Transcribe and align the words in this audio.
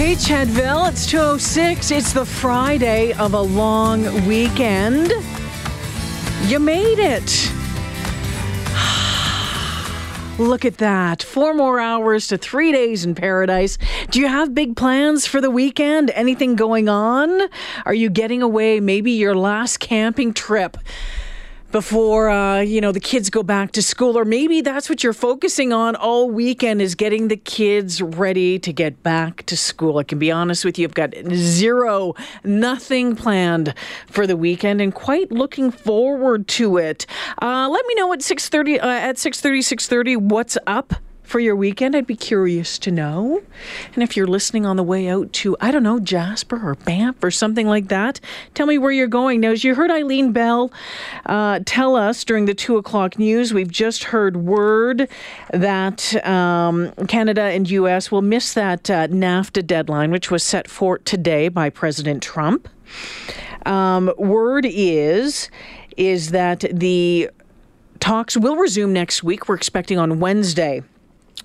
Hey, 0.00 0.14
Chedville, 0.14 0.88
it's 0.88 1.06
206. 1.06 1.90
It's 1.90 2.14
the 2.14 2.24
Friday 2.24 3.12
of 3.12 3.34
a 3.34 3.40
long 3.42 4.26
weekend. 4.26 5.12
You 6.46 6.58
made 6.58 6.98
it. 6.98 7.52
Look 10.38 10.64
at 10.64 10.78
that. 10.78 11.22
Four 11.22 11.52
more 11.52 11.78
hours 11.78 12.28
to 12.28 12.38
three 12.38 12.72
days 12.72 13.04
in 13.04 13.14
paradise. 13.14 13.76
Do 14.10 14.20
you 14.20 14.28
have 14.28 14.54
big 14.54 14.74
plans 14.74 15.26
for 15.26 15.42
the 15.42 15.50
weekend? 15.50 16.10
Anything 16.12 16.56
going 16.56 16.88
on? 16.88 17.38
Are 17.84 17.92
you 17.92 18.08
getting 18.08 18.40
away? 18.40 18.80
Maybe 18.80 19.10
your 19.10 19.34
last 19.34 19.80
camping 19.80 20.32
trip 20.32 20.78
before 21.72 22.28
uh, 22.30 22.60
you 22.60 22.80
know 22.80 22.92
the 22.92 23.00
kids 23.00 23.30
go 23.30 23.42
back 23.42 23.72
to 23.72 23.82
school 23.82 24.18
or 24.18 24.24
maybe 24.24 24.60
that's 24.60 24.88
what 24.88 25.04
you're 25.04 25.12
focusing 25.12 25.72
on 25.72 25.94
all 25.96 26.30
weekend 26.30 26.82
is 26.82 26.94
getting 26.94 27.28
the 27.28 27.36
kids 27.36 28.02
ready 28.02 28.58
to 28.58 28.72
get 28.72 29.02
back 29.02 29.44
to 29.46 29.56
school. 29.56 29.98
I 29.98 30.04
can 30.04 30.18
be 30.18 30.30
honest 30.30 30.64
with 30.64 30.78
you 30.78 30.86
i've 30.86 30.94
got 30.94 31.14
zero 31.32 32.14
nothing 32.44 33.16
planned 33.16 33.74
for 34.06 34.26
the 34.26 34.36
weekend 34.36 34.80
and 34.80 34.94
quite 34.94 35.30
looking 35.30 35.70
forward 35.70 36.48
to 36.48 36.76
it. 36.76 37.06
Uh, 37.40 37.68
let 37.68 37.86
me 37.86 37.94
know 37.94 38.12
at 38.12 38.20
6.30 38.20 38.82
uh, 38.82 38.86
at 38.86 39.16
6.30 39.16 39.58
6.30 39.58 40.16
what's 40.16 40.58
up 40.66 40.94
for 41.30 41.40
your 41.40 41.54
weekend? 41.54 41.94
I'd 41.94 42.06
be 42.06 42.16
curious 42.16 42.78
to 42.80 42.90
know. 42.90 43.40
And 43.94 44.02
if 44.02 44.16
you're 44.16 44.26
listening 44.26 44.66
on 44.66 44.76
the 44.76 44.82
way 44.82 45.08
out 45.08 45.32
to, 45.34 45.56
I 45.60 45.70
don't 45.70 45.84
know, 45.84 46.00
Jasper 46.00 46.60
or 46.62 46.74
Banff 46.74 47.22
or 47.22 47.30
something 47.30 47.68
like 47.68 47.88
that, 47.88 48.20
tell 48.54 48.66
me 48.66 48.78
where 48.78 48.90
you're 48.90 49.06
going. 49.06 49.40
Now, 49.40 49.52
as 49.52 49.62
you 49.62 49.76
heard 49.76 49.90
Eileen 49.90 50.32
Bell 50.32 50.72
uh, 51.26 51.60
tell 51.64 51.94
us 51.94 52.24
during 52.24 52.46
the 52.46 52.54
two 52.54 52.76
o'clock 52.76 53.18
news, 53.18 53.54
we've 53.54 53.70
just 53.70 54.04
heard 54.04 54.38
word 54.38 55.08
that 55.52 56.26
um, 56.26 56.92
Canada 57.06 57.42
and 57.42 57.70
U.S. 57.70 58.10
will 58.10 58.22
miss 58.22 58.52
that 58.54 58.90
uh, 58.90 59.06
NAFTA 59.06 59.64
deadline, 59.64 60.10
which 60.10 60.30
was 60.30 60.42
set 60.42 60.68
for 60.68 60.98
today 60.98 61.48
by 61.48 61.70
President 61.70 62.22
Trump. 62.22 62.68
Um, 63.66 64.12
word 64.18 64.66
is 64.66 65.48
is 65.96 66.30
that 66.30 66.64
the 66.72 67.30
talks 68.00 68.36
will 68.36 68.56
resume 68.56 68.92
next 68.92 69.22
week. 69.22 69.48
We're 69.48 69.56
expecting 69.56 69.98
on 69.98 70.18
Wednesday. 70.18 70.82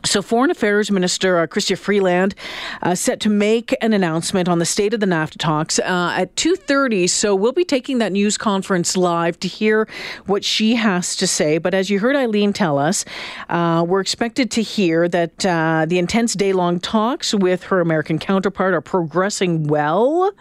So, 0.04 0.22
Foreign 0.22 0.52
Affairs 0.52 0.92
Minister 0.92 1.40
uh, 1.40 1.48
Freeland 1.48 2.36
uh, 2.82 2.94
set 2.96 3.20
to 3.22 3.30
make 3.30 3.76
an 3.82 3.94
announcement 3.94 4.48
on 4.48 4.60
the 4.60 4.66
state 4.66 4.94
of 4.94 5.00
the 5.00 5.06
NAFTA 5.06 5.38
talks 5.38 5.80
uh, 5.80 6.14
at 6.16 6.36
2:30. 6.36 7.10
So, 7.10 7.34
we'll 7.34 7.52
be 7.52 7.64
taking 7.64 7.98
that 8.00 8.12
news 8.12 8.38
conference 8.38 8.96
live 8.96 9.40
to 9.40 9.48
hear 9.48 9.88
what 10.26 10.44
she 10.44 10.76
has 10.76 11.16
to 11.16 11.28
say. 11.28 11.58
But 11.58 11.74
as 11.74 11.90
you 11.90 12.00
heard 12.00 12.16
Eileen 12.16 12.54
tell 12.54 12.78
us, 12.78 13.06
uh, 13.50 13.84
we're 13.88 14.02
expected 14.02 14.52
to 14.52 14.62
hear 14.62 15.08
that 15.08 15.46
uh, 15.46 15.86
the 15.88 15.98
intense 15.98 16.34
day-long 16.34 16.80
talks 16.80 17.34
with 17.34 17.64
her 17.64 17.80
American 17.80 18.20
counterpart 18.20 18.74
are 18.74 18.82
progressing 18.82 19.68
well, 19.68 20.32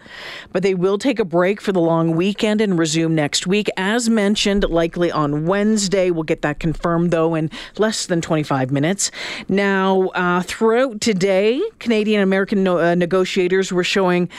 but 0.51 0.63
they 0.63 0.75
will 0.75 0.97
take 0.97 1.19
a 1.19 1.25
break 1.25 1.59
for 1.59 1.71
the 1.71 1.81
long 1.81 2.15
weekend 2.15 2.61
and 2.61 2.77
resume 2.77 3.15
next 3.15 3.47
week, 3.47 3.69
as 3.77 4.09
mentioned, 4.09 4.63
likely 4.69 5.11
on 5.11 5.45
Wednesday. 5.45 6.11
We'll 6.11 6.23
get 6.23 6.41
that 6.43 6.59
confirmed 6.59 7.11
though 7.11 7.35
in 7.35 7.49
less 7.77 8.05
than 8.05 8.21
25 8.21 8.71
minutes. 8.71 9.11
Now, 9.47 10.07
uh, 10.09 10.41
throughout 10.41 11.01
today, 11.01 11.61
Canadian 11.79 12.21
American 12.21 12.63
no- 12.63 12.79
uh, 12.79 12.95
negotiators 12.95 13.71
were 13.71 13.83
showing 13.83 14.29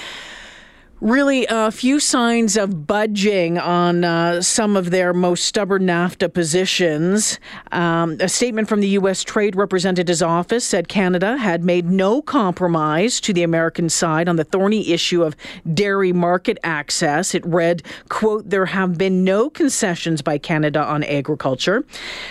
really 1.01 1.47
a 1.51 1.71
few 1.71 2.01
signs 2.01 2.57
of 2.57 2.87
budging 2.87 3.59
on 3.59 4.03
uh, 4.03 4.41
some 4.41 4.77
of 4.77 4.91
their 4.91 5.13
most 5.13 5.45
stubborn 5.45 5.83
NAFTA 5.83 6.33
positions. 6.33 7.39
Um, 7.73 8.17
a 8.21 8.29
statement 8.29 8.69
from 8.69 8.81
the 8.81 8.89
U.S. 8.89 9.23
Trade 9.23 9.57
Representative's 9.57 10.23
office 10.23 10.65
said 10.65 10.89
Canada 10.89 11.37
had 11.37 11.63
made 11.63 11.87
no 11.87 12.23
compromise 12.23 13.21
to 13.21 13.33
the 13.35 13.43
American 13.43 13.91
side 13.91 14.29
on 14.29 14.37
the 14.37 14.45
thorny 14.45 14.91
issue 14.91 15.23
of 15.23 15.37
dairy 15.75 16.13
market 16.13 16.59
access. 16.65 17.35
It 17.35 17.45
read, 17.45 17.83
quote, 18.09 18.49
there 18.49 18.67
have 18.67 18.97
been 18.97 19.23
no 19.23 19.51
concessions 19.51 20.23
by 20.23 20.39
Canada 20.39 20.83
on 20.83 21.05
agriculture. 21.05 21.85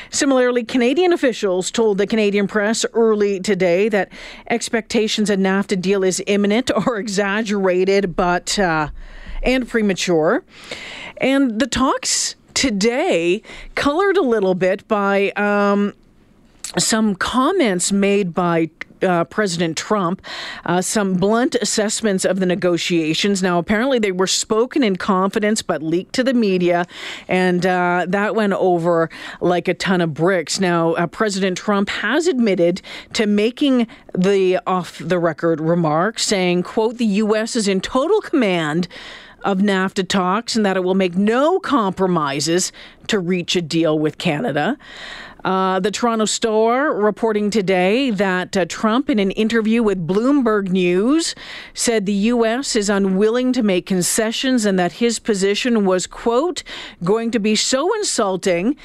Similarly, 0.10 0.64
Canadian 0.64 1.14
officials 1.14 1.70
told 1.70 2.00
the 2.00 2.08
Canadian 2.08 2.48
press 2.48 2.86
early 2.94 3.40
today 3.40 3.90
that 3.90 4.12
expectations 4.50 5.30
a 5.30 5.38
NAFTA 5.38 5.80
deal 5.82 6.04
is 6.04 6.24
imminent 6.26 6.72
or 6.88 6.98
exaggerated, 7.06 8.16
but 8.16 8.55
uh, 8.60 8.90
and 9.44 9.68
premature. 9.68 10.44
And 11.18 11.60
the 11.60 11.68
talks 11.68 12.36
today 12.54 13.42
colored 13.76 14.18
a 14.18 14.22
little 14.22 14.56
bit 14.56 14.88
by 14.88 15.32
um, 15.32 15.94
some 16.78 17.16
comments 17.16 17.92
made 17.92 18.34
by 18.34 18.70
uh, 19.02 19.24
President 19.26 19.78
Trump 19.78 20.22
uh, 20.66 20.82
some 20.82 21.16
blunt 21.16 21.56
assessments 21.56 22.26
of 22.26 22.40
the 22.40 22.46
negotiations. 22.46 23.42
Now, 23.42 23.58
apparently, 23.58 24.00
they 24.00 24.12
were 24.12 24.28
spoken 24.28 24.84
in 24.84 24.96
confidence 24.96 25.62
but 25.62 25.82
leaked 25.82 26.14
to 26.16 26.24
the 26.24 26.34
media, 26.34 26.86
and 27.28 27.66
uh, 27.66 28.06
that 28.08 28.36
went 28.36 28.54
over 28.54 29.10
like 29.42 29.68
a 29.68 29.74
ton 29.74 30.02
of 30.02 30.14
bricks. 30.14 30.60
Now, 30.60 30.94
uh, 30.94 31.08
President 31.08 31.58
Trump 31.58 31.90
has 31.90 32.28
admitted 32.28 32.82
to 33.14 33.26
making 33.26 33.88
the 34.18 34.60
off 34.68 35.00
the 35.00 35.20
record 35.20 35.60
remark, 35.60 36.20
saying, 36.20 36.64
"quote 36.64 36.98
The 36.98 37.06
U.S. 37.06 37.56
is 37.56 37.68
in 37.68 37.82
total 37.82 38.22
command." 38.22 38.88
of 39.46 39.60
NAFTA 39.60 40.08
talks 40.08 40.56
and 40.56 40.66
that 40.66 40.76
it 40.76 40.84
will 40.84 40.96
make 40.96 41.16
no 41.16 41.60
compromises 41.60 42.72
to 43.08 43.20
reach 43.20 43.56
a 43.56 43.62
deal 43.62 43.98
with 43.98 44.18
Canada. 44.18 44.76
Uh, 45.46 45.80
the 45.80 45.92
Toronto 45.92 46.26
Star 46.26 46.92
reporting 46.92 47.52
today 47.52 48.10
that 48.10 48.58
uh, 48.58 48.66
Trump, 48.66 49.12
in 49.12 49.20
an 49.20 49.30
interview 49.32 49.84
with 49.84 50.08
Bloomberg 50.08 50.70
News, 50.70 51.36
said 51.76 52.08
the 52.08 52.14
U.S. 52.34 52.76
is 52.76 52.90
unwilling 52.90 53.54
to 53.54 53.62
make 53.62 53.86
concessions 53.86 54.66
and 54.66 54.80
that 54.80 54.94
his 54.94 55.20
position 55.20 55.86
was, 55.86 56.08
quote, 56.08 56.64
going 57.04 57.30
to 57.30 57.38
be 57.38 57.56
so 57.56 57.94
insulting. 57.94 58.76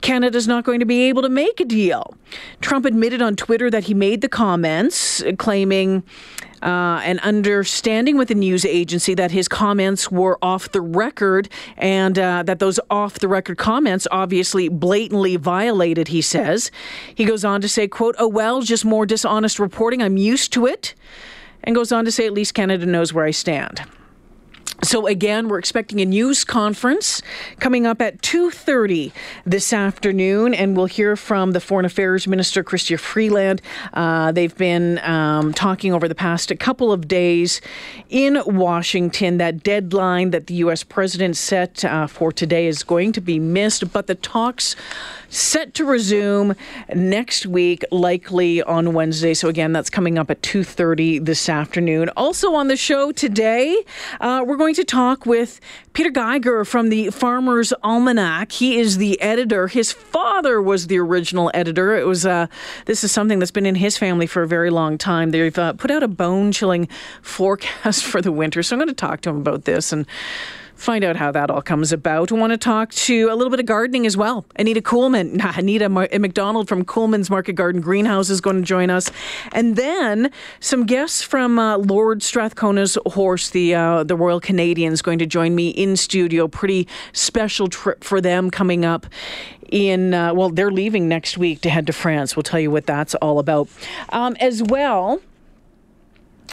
Canada's 0.00 0.48
not 0.48 0.64
going 0.64 0.80
to 0.80 0.86
be 0.86 1.08
able 1.08 1.22
to 1.22 1.28
make 1.28 1.60
a 1.60 1.64
deal. 1.64 2.14
Trump 2.60 2.84
admitted 2.84 3.22
on 3.22 3.36
Twitter 3.36 3.70
that 3.70 3.84
he 3.84 3.94
made 3.94 4.20
the 4.20 4.28
comments, 4.28 5.22
claiming 5.38 6.02
uh, 6.62 7.00
an 7.04 7.18
understanding 7.20 8.16
with 8.16 8.28
the 8.28 8.34
news 8.34 8.64
agency 8.64 9.14
that 9.14 9.30
his 9.30 9.48
comments 9.48 10.10
were 10.10 10.38
off 10.42 10.72
the 10.72 10.80
record 10.80 11.48
and 11.76 12.18
uh, 12.18 12.42
that 12.42 12.58
those 12.58 12.80
off 12.90 13.18
the 13.20 13.28
record 13.28 13.58
comments 13.58 14.06
obviously 14.10 14.68
blatantly 14.68 15.36
violated, 15.36 16.08
he 16.08 16.20
says. 16.20 16.70
He 17.14 17.24
goes 17.24 17.44
on 17.44 17.60
to 17.60 17.68
say, 17.68 17.88
quote, 17.88 18.16
oh, 18.18 18.28
well, 18.28 18.62
just 18.62 18.84
more 18.84 19.06
dishonest 19.06 19.58
reporting. 19.58 20.02
I'm 20.02 20.16
used 20.16 20.52
to 20.54 20.66
it. 20.66 20.94
And 21.64 21.74
goes 21.74 21.92
on 21.92 22.04
to 22.04 22.12
say, 22.12 22.26
at 22.26 22.32
least 22.32 22.54
Canada 22.54 22.86
knows 22.86 23.12
where 23.12 23.24
I 23.24 23.32
stand. 23.32 23.82
So 24.82 25.08
again, 25.08 25.48
we're 25.48 25.58
expecting 25.58 26.00
a 26.00 26.04
news 26.04 26.44
conference 26.44 27.20
coming 27.58 27.84
up 27.84 28.00
at 28.00 28.22
2:30 28.22 29.10
this 29.44 29.72
afternoon, 29.72 30.54
and 30.54 30.76
we'll 30.76 30.86
hear 30.86 31.16
from 31.16 31.50
the 31.50 31.58
Foreign 31.58 31.84
Affairs 31.84 32.28
Minister 32.28 32.62
Chrystia 32.62 32.98
Freeland. 32.98 33.60
Uh, 33.92 34.30
they've 34.30 34.56
been 34.56 35.00
um, 35.00 35.52
talking 35.52 35.92
over 35.92 36.06
the 36.06 36.14
past 36.14 36.52
a 36.52 36.56
couple 36.56 36.92
of 36.92 37.08
days 37.08 37.60
in 38.08 38.40
Washington. 38.46 39.38
That 39.38 39.64
deadline 39.64 40.30
that 40.30 40.46
the 40.46 40.54
U.S. 40.54 40.84
president 40.84 41.36
set 41.36 41.84
uh, 41.84 42.06
for 42.06 42.30
today 42.30 42.68
is 42.68 42.84
going 42.84 43.10
to 43.12 43.20
be 43.20 43.40
missed, 43.40 43.92
but 43.92 44.06
the 44.06 44.14
talks 44.14 44.76
set 45.28 45.74
to 45.74 45.84
resume 45.84 46.54
next 46.94 47.46
week, 47.46 47.84
likely 47.90 48.62
on 48.62 48.94
Wednesday. 48.94 49.34
So 49.34 49.48
again, 49.48 49.72
that's 49.72 49.90
coming 49.90 50.18
up 50.18 50.30
at 50.30 50.40
2:30 50.42 51.24
this 51.24 51.48
afternoon. 51.48 52.10
Also 52.16 52.54
on 52.54 52.68
the 52.68 52.76
show 52.76 53.10
today, 53.12 53.84
uh, 54.20 54.44
we're 54.46 54.56
going 54.56 54.67
to 54.74 54.84
talk 54.84 55.26
with 55.26 55.60
Peter 55.92 56.10
Geiger 56.10 56.64
from 56.64 56.88
the 56.88 57.10
Farmer's 57.10 57.72
Almanac. 57.82 58.52
He 58.52 58.78
is 58.78 58.98
the 58.98 59.20
editor. 59.20 59.68
His 59.68 59.92
father 59.92 60.60
was 60.60 60.86
the 60.86 60.98
original 60.98 61.50
editor. 61.54 61.96
It 61.96 62.06
was 62.06 62.26
uh, 62.26 62.46
this 62.86 63.04
is 63.04 63.12
something 63.12 63.38
that's 63.38 63.50
been 63.50 63.66
in 63.66 63.74
his 63.74 63.96
family 63.96 64.26
for 64.26 64.42
a 64.42 64.48
very 64.48 64.70
long 64.70 64.98
time. 64.98 65.30
They've 65.30 65.58
uh, 65.58 65.74
put 65.74 65.90
out 65.90 66.02
a 66.02 66.08
bone-chilling 66.08 66.88
forecast 67.22 68.04
for 68.10 68.20
the 68.20 68.32
winter, 68.32 68.62
so 68.62 68.74
I'm 68.74 68.78
going 68.78 68.88
to 68.88 68.94
talk 68.94 69.20
to 69.22 69.30
him 69.30 69.36
about 69.36 69.64
this 69.64 69.92
and 69.92 70.06
find 70.78 71.04
out 71.04 71.16
how 71.16 71.30
that 71.32 71.50
all 71.50 71.60
comes 71.60 71.92
about. 71.92 72.30
We 72.30 72.38
want 72.38 72.52
to 72.52 72.56
talk 72.56 72.92
to 72.92 73.28
a 73.30 73.34
little 73.34 73.50
bit 73.50 73.60
of 73.60 73.66
gardening 73.66 74.06
as 74.06 74.16
well. 74.16 74.46
Anita 74.56 74.80
Kuhlmann, 74.80 75.40
Anita 75.58 75.88
McDonald 75.88 76.68
from 76.68 76.84
Kuhlmann's 76.84 77.28
Market 77.28 77.54
Garden 77.54 77.80
Greenhouse 77.80 78.30
is 78.30 78.40
going 78.40 78.56
to 78.56 78.62
join 78.62 78.88
us, 78.88 79.10
and 79.52 79.76
then 79.76 80.30
some 80.60 80.86
guests 80.86 81.22
from 81.22 81.58
uh, 81.58 81.76
Lord 81.78 82.22
Strathcona's 82.22 82.96
horse, 83.06 83.50
the 83.50 83.74
uh, 83.74 84.04
the 84.04 84.16
Royal 84.16 84.40
Canadians, 84.40 85.02
going 85.02 85.18
to 85.18 85.26
join 85.26 85.54
me 85.54 85.70
in 85.70 85.96
studio. 85.96 86.46
Pretty 86.48 86.86
special 87.12 87.68
trip 87.68 88.04
for 88.04 88.20
them 88.20 88.50
coming 88.50 88.84
up 88.84 89.06
in 89.70 90.14
uh, 90.14 90.32
well 90.32 90.48
they're 90.48 90.70
leaving 90.70 91.08
next 91.08 91.36
week 91.36 91.60
to 91.60 91.68
head 91.68 91.86
to 91.86 91.92
france 91.92 92.34
we'll 92.34 92.42
tell 92.42 92.58
you 92.58 92.70
what 92.70 92.86
that's 92.86 93.14
all 93.16 93.38
about 93.38 93.68
um, 94.08 94.34
as 94.40 94.62
well 94.62 95.20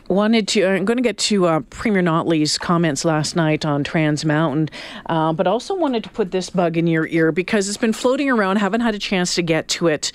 wanted 0.08 0.48
to 0.48 0.66
i'm 0.66 0.86
going 0.86 0.98
to 0.98 1.04
get 1.04 1.18
to 1.18 1.46
uh, 1.46 1.60
premier 1.70 2.02
notley's 2.02 2.58
comments 2.58 3.04
last 3.06 3.36
night 3.36 3.66
on 3.66 3.84
trans 3.84 4.24
mountain 4.24 4.70
uh, 5.08 5.34
but 5.34 5.48
also 5.48 5.76
wanted 5.76 6.04
to 6.04 6.10
put 6.10 6.32
this 6.32 6.50
bug 6.50 6.78
in 6.78 6.88
your 6.88 7.08
ear 7.08 7.32
because 7.32 7.68
it's 7.68 7.78
been 7.78 7.94
floating 7.94 8.30
around 8.30 8.58
haven't 8.58 8.82
had 8.82 8.94
a 8.94 9.00
chance 9.00 9.36
to 9.36 9.42
get 9.42 9.68
to 9.68 9.88
it 9.88 10.12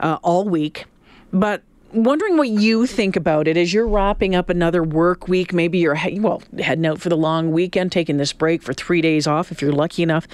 uh, 0.00 0.18
all 0.22 0.44
week 0.44 0.86
but 1.32 1.62
wondering 1.94 2.36
what 2.36 2.48
you 2.48 2.86
think 2.86 3.16
about 3.16 3.46
it 3.46 3.56
as 3.56 3.72
you're 3.72 3.86
wrapping 3.86 4.34
up 4.34 4.50
another 4.50 4.82
work 4.82 5.28
week. 5.28 5.52
Maybe 5.52 5.78
you're 5.78 5.96
well 6.20 6.42
heading 6.58 6.86
out 6.86 7.00
for 7.00 7.08
the 7.08 7.16
long 7.16 7.52
weekend, 7.52 7.92
taking 7.92 8.16
this 8.16 8.32
break 8.32 8.62
for 8.62 8.74
three 8.74 9.00
days 9.00 9.26
off 9.26 9.52
if 9.52 9.62
you're 9.62 9.72
lucky 9.72 10.02
enough 10.02 10.26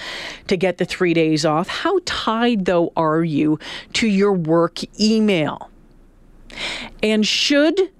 to 0.49 0.57
get 0.57 0.79
the 0.79 0.85
three 0.85 1.15
days 1.15 1.45
off. 1.45 1.69
How 1.69 2.01
tied 2.07 2.65
though 2.65 2.93
are 2.97 3.23
you 3.23 3.59
to 3.95 4.09
your 4.09 4.33
work 4.33 4.81
email? 4.99 5.71
And 7.03 7.27
should 7.27 7.91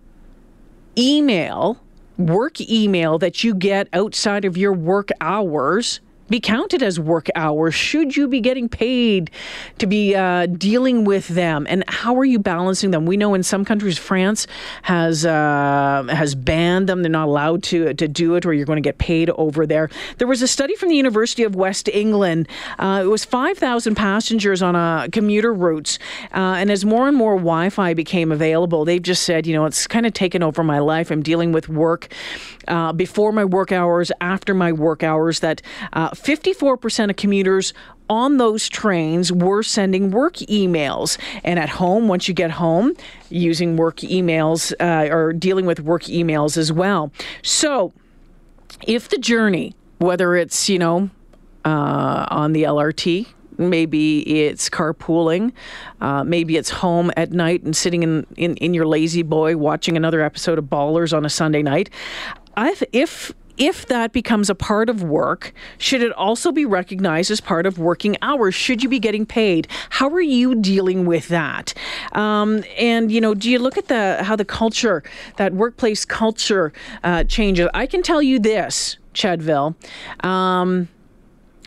email, 1.01 1.79
work 2.19 2.61
email 2.61 3.19
that 3.19 3.43
you 3.43 3.55
get 3.55 3.89
outside 3.93 4.45
of 4.45 4.57
your 4.57 4.73
work 4.73 5.09
hours, 5.21 6.01
be 6.31 6.41
counted 6.41 6.83
as 6.83 6.99
work 6.99 7.29
hours? 7.35 7.75
Should 7.75 8.17
you 8.17 8.29
be 8.29 8.41
getting 8.41 8.69
paid 8.69 9.31
to 9.79 9.87
be 9.87 10.15
uh, 10.15 10.47
dealing 10.47 11.05
with 11.05 11.29
them? 11.29 11.67
And 11.69 11.85
how 11.89 12.17
are 12.17 12.25
you 12.25 12.39
balancing 12.39 12.93
them? 12.93 13.05
We 13.05 13.17
know 13.17 13.35
in 13.35 13.43
some 13.43 13.65
countries, 13.65 13.99
France 13.99 14.47
has 14.83 15.27
uh, 15.27 16.05
has 16.09 16.35
banned 16.35 16.89
them; 16.89 17.03
they're 17.03 17.11
not 17.11 17.29
allowed 17.29 17.63
to 17.65 17.93
to 17.93 18.09
do 18.09 18.37
it, 18.37 18.47
or 18.47 18.55
you're 18.55 18.67
going 18.67 18.83
to 18.83 18.87
get 18.87 18.99
paid 18.99 19.31
over 19.31 19.67
there. 19.67 19.91
There 20.19 20.29
was 20.29 20.43
a 20.43 20.49
study 20.49 20.75
from 20.77 20.89
the 20.89 20.97
University 20.97 21.43
of 21.43 21.55
West 21.55 21.89
England. 21.89 22.49
Uh, 22.79 23.03
it 23.05 23.09
was 23.09 23.25
5,000 23.25 23.95
passengers 23.95 24.63
on 24.63 24.77
a 24.77 25.09
commuter 25.11 25.53
routes, 25.53 25.99
uh, 26.33 26.57
and 26.59 26.71
as 26.71 26.85
more 26.85 27.09
and 27.09 27.17
more 27.17 27.35
Wi-Fi 27.35 27.95
became 27.95 28.33
available, 28.33 28.85
they've 28.85 29.03
just 29.03 29.25
said, 29.25 29.47
you 29.47 29.55
know, 29.55 29.65
it's 29.65 29.87
kind 29.87 30.07
of 30.07 30.13
taken 30.13 30.43
over 30.43 30.63
my 30.63 30.79
life. 30.79 31.11
I'm 31.11 31.23
dealing 31.23 31.53
with 31.53 31.69
work 31.69 32.09
uh, 32.69 32.93
before 32.93 33.33
my 33.33 33.45
work 33.45 33.73
hours, 33.73 34.13
after 34.21 34.55
my 34.55 34.73
work 34.73 35.03
hours. 35.03 35.41
That 35.41 35.63
uh, 35.93 36.11
54% 36.23 37.11
of 37.11 37.17
commuters 37.17 37.73
on 38.09 38.39
those 38.39 38.69
trains 38.69 39.33
were 39.33 39.63
sending 39.63 40.11
work 40.11 40.35
emails. 40.35 41.17
And 41.45 41.59
at 41.59 41.69
home, 41.69 42.09
once 42.09 42.27
you 42.27 42.35
get 42.35 42.51
home, 42.51 42.95
using 43.31 43.77
work 43.77 43.99
emails 43.99 44.73
uh, 44.81 45.15
or 45.15 45.33
dealing 45.33 45.65
with 45.65 45.81
work 45.81 46.03
emails 46.05 46.57
as 46.57 46.73
well. 46.73 47.13
So 47.43 47.93
if 48.87 49.09
the 49.09 49.19
journey, 49.19 49.75
whether 49.99 50.35
it's, 50.35 50.69
you 50.69 50.79
know, 50.79 51.11
uh, 51.65 52.27
on 52.31 52.53
the 52.53 52.65
LRT, 52.65 53.27
maybe 53.59 54.21
it's 54.45 54.69
carpooling, 54.69 55.53
uh, 56.01 56.25
maybe 56.25 56.57
it's 56.57 56.71
home 56.71 57.13
at 57.17 57.31
night 57.31 57.63
and 57.63 57.77
sitting 57.77 58.03
in, 58.03 58.27
in, 58.37 58.57
in 58.57 58.75
your 58.75 58.87
La-Z-Boy 58.87 59.57
watching 59.57 59.97
another 59.97 60.21
episode 60.23 60.59
of 60.59 60.65
Ballers 60.65 61.17
on 61.17 61.25
a 61.25 61.31
Sunday 61.31 61.63
night. 61.63 61.91
I've, 62.57 62.83
if 62.93 63.33
if 63.57 63.87
that 63.87 64.13
becomes 64.13 64.51
a 64.51 64.55
part 64.55 64.89
of 64.89 65.03
work, 65.03 65.53
should 65.79 66.03
it 66.03 66.13
also 66.13 66.53
be 66.53 66.65
recognized 66.65 67.31
as 67.31 67.41
part 67.41 67.67
of 67.67 67.79
working 67.79 68.17
hours? 68.23 68.55
Should 68.55 68.83
you 68.83 68.89
be 68.89 68.99
getting 68.99 69.27
paid? 69.27 69.69
How 69.91 70.09
are 70.11 70.21
you 70.21 70.55
dealing 70.55 71.07
with 71.07 71.29
that? 71.29 71.75
Um, 72.13 72.65
and 72.79 73.11
you 73.11 73.21
know, 73.21 73.35
do 73.35 73.51
you 73.51 73.59
look 73.59 73.79
at 73.79 73.89
the 73.89 74.23
how 74.23 74.37
the 74.37 74.45
culture, 74.45 75.03
that 75.37 75.53
workplace 75.55 76.05
culture, 76.05 76.73
uh, 77.05 77.25
changes? 77.25 77.69
I 77.75 77.87
can 77.87 78.03
tell 78.03 78.23
you 78.23 78.39
this, 78.39 78.97
Chedville. 79.15 79.75
Um, 80.25 80.89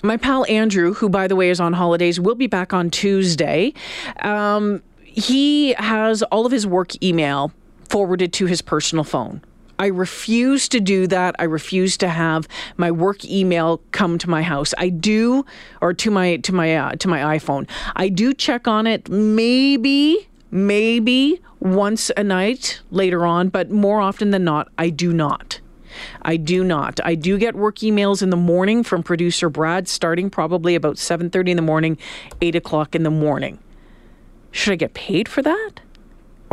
my 0.02 0.18
pal 0.18 0.46
Andrew, 0.50 0.94
who 0.94 1.10
by 1.10 1.28
the 1.28 1.36
way 1.36 1.50
is 1.50 1.60
on 1.60 1.74
holidays, 1.74 2.20
will 2.20 2.36
be 2.36 2.48
back 2.48 2.74
on 2.74 2.90
Tuesday. 2.90 3.74
Um, 4.22 4.84
he 5.04 5.74
has 5.74 6.24
all 6.24 6.46
of 6.46 6.52
his 6.52 6.66
work 6.66 7.02
email 7.04 7.52
forwarded 7.88 8.34
to 8.34 8.48
his 8.48 8.62
personal 8.62 9.04
phone 9.04 9.42
I 9.84 9.88
refuse 9.88 10.70
to 10.70 10.80
do 10.80 11.08
that. 11.08 11.36
I 11.40 11.44
refuse 11.44 11.98
to 11.98 12.08
have 12.08 12.48
my 12.78 12.90
work 12.90 13.26
email 13.26 13.82
come 13.92 14.18
to 14.20 14.30
my 14.30 14.42
house. 14.42 14.74
I 14.78 14.88
do, 14.88 15.46
or 15.82 15.94
to 15.96 16.10
my 16.10 16.38
to 16.38 16.54
my 16.54 16.74
uh, 16.74 16.92
to 16.92 17.10
my 17.10 17.38
iPhone. 17.38 17.70
I 17.98 18.08
do 18.08 18.34
check 18.34 18.66
on 18.66 18.88
it 18.88 19.10
maybe 19.10 20.30
maybe 20.52 21.42
once 21.60 22.12
a 22.16 22.24
night 22.24 22.80
later 22.92 23.26
on, 23.26 23.50
but 23.50 23.72
more 23.72 24.00
often 24.00 24.32
than 24.32 24.46
not, 24.46 24.70
I 24.78 24.90
do 24.90 25.12
not. 25.12 25.60
I 26.22 26.38
do 26.38 26.64
not. 26.64 27.02
I 27.04 27.16
do 27.16 27.38
get 27.38 27.54
work 27.54 27.80
emails 27.80 28.24
in 28.24 28.30
the 28.30 28.38
morning 28.38 28.86
from 28.86 29.04
producer 29.04 29.50
Brad, 29.50 29.90
starting 29.90 30.30
probably 30.30 30.76
about 30.76 30.96
7:30 30.96 31.52
in 31.52 31.58
the 31.58 31.62
morning, 31.62 31.98
8 32.42 32.56
o'clock 32.56 32.96
in 32.96 33.04
the 33.04 33.12
morning. 33.12 33.60
Should 34.50 34.72
I 34.72 34.78
get 34.78 34.94
paid 34.94 35.28
for 35.28 35.42
that? 35.42 35.82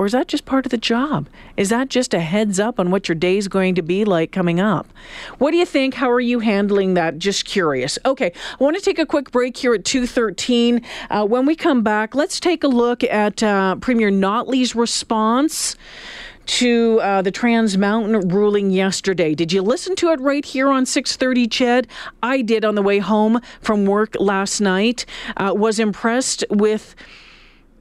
Or 0.01 0.07
is 0.07 0.13
that 0.13 0.29
just 0.29 0.47
part 0.47 0.65
of 0.65 0.71
the 0.71 0.79
job? 0.79 1.29
Is 1.59 1.69
that 1.69 1.91
just 1.91 2.15
a 2.15 2.21
heads 2.21 2.59
up 2.59 2.81
on 2.81 2.91
what 2.91 3.07
your 3.07 3.15
day 3.15 3.37
is 3.37 3.49
going 3.49 3.75
to 3.75 3.83
be 3.83 4.07
like 4.07 4.33
coming 4.33 4.59
up? 4.59 4.89
What 5.37 5.51
do 5.51 5.59
you 5.59 5.67
think? 5.67 5.93
How 5.93 6.11
are 6.11 6.23
you 6.23 6.39
handling 6.39 6.95
that? 6.95 7.19
Just 7.19 7.45
curious. 7.45 7.99
Okay, 8.07 8.33
I 8.59 8.65
want 8.65 8.79
to 8.79 8.83
take 8.83 8.99
a 8.99 9.05
quick 9.05 9.31
break 9.31 9.59
here 9.59 9.75
at 9.75 9.85
2.13. 9.85 10.83
Uh, 11.11 11.27
when 11.27 11.45
we 11.45 11.55
come 11.55 11.83
back, 11.83 12.15
let's 12.15 12.41
take 12.41 12.65
a 12.65 12.67
look 12.67 13.05
at 13.05 13.43
uh, 13.43 13.77
Premier 13.77 14.11
Notley's 14.11 14.75
response 14.75 15.77
to 16.47 16.99
uh, 17.03 17.21
the 17.21 17.31
Trans 17.31 17.77
Mountain 17.77 18.31
ruling 18.31 18.71
yesterday. 18.71 19.35
Did 19.35 19.53
you 19.53 19.61
listen 19.61 19.95
to 19.97 20.13
it 20.13 20.21
right 20.23 20.47
here 20.47 20.71
on 20.71 20.87
6:30, 20.87 21.47
Ched? 21.47 21.85
I 22.23 22.41
did 22.41 22.65
on 22.65 22.75
the 22.75 22.81
way 22.81 23.01
home 23.01 23.39
from 23.61 23.85
work 23.85 24.17
last 24.19 24.63
night. 24.63 25.05
Uh, 25.37 25.53
was 25.55 25.79
impressed 25.79 26.43
with 26.49 26.95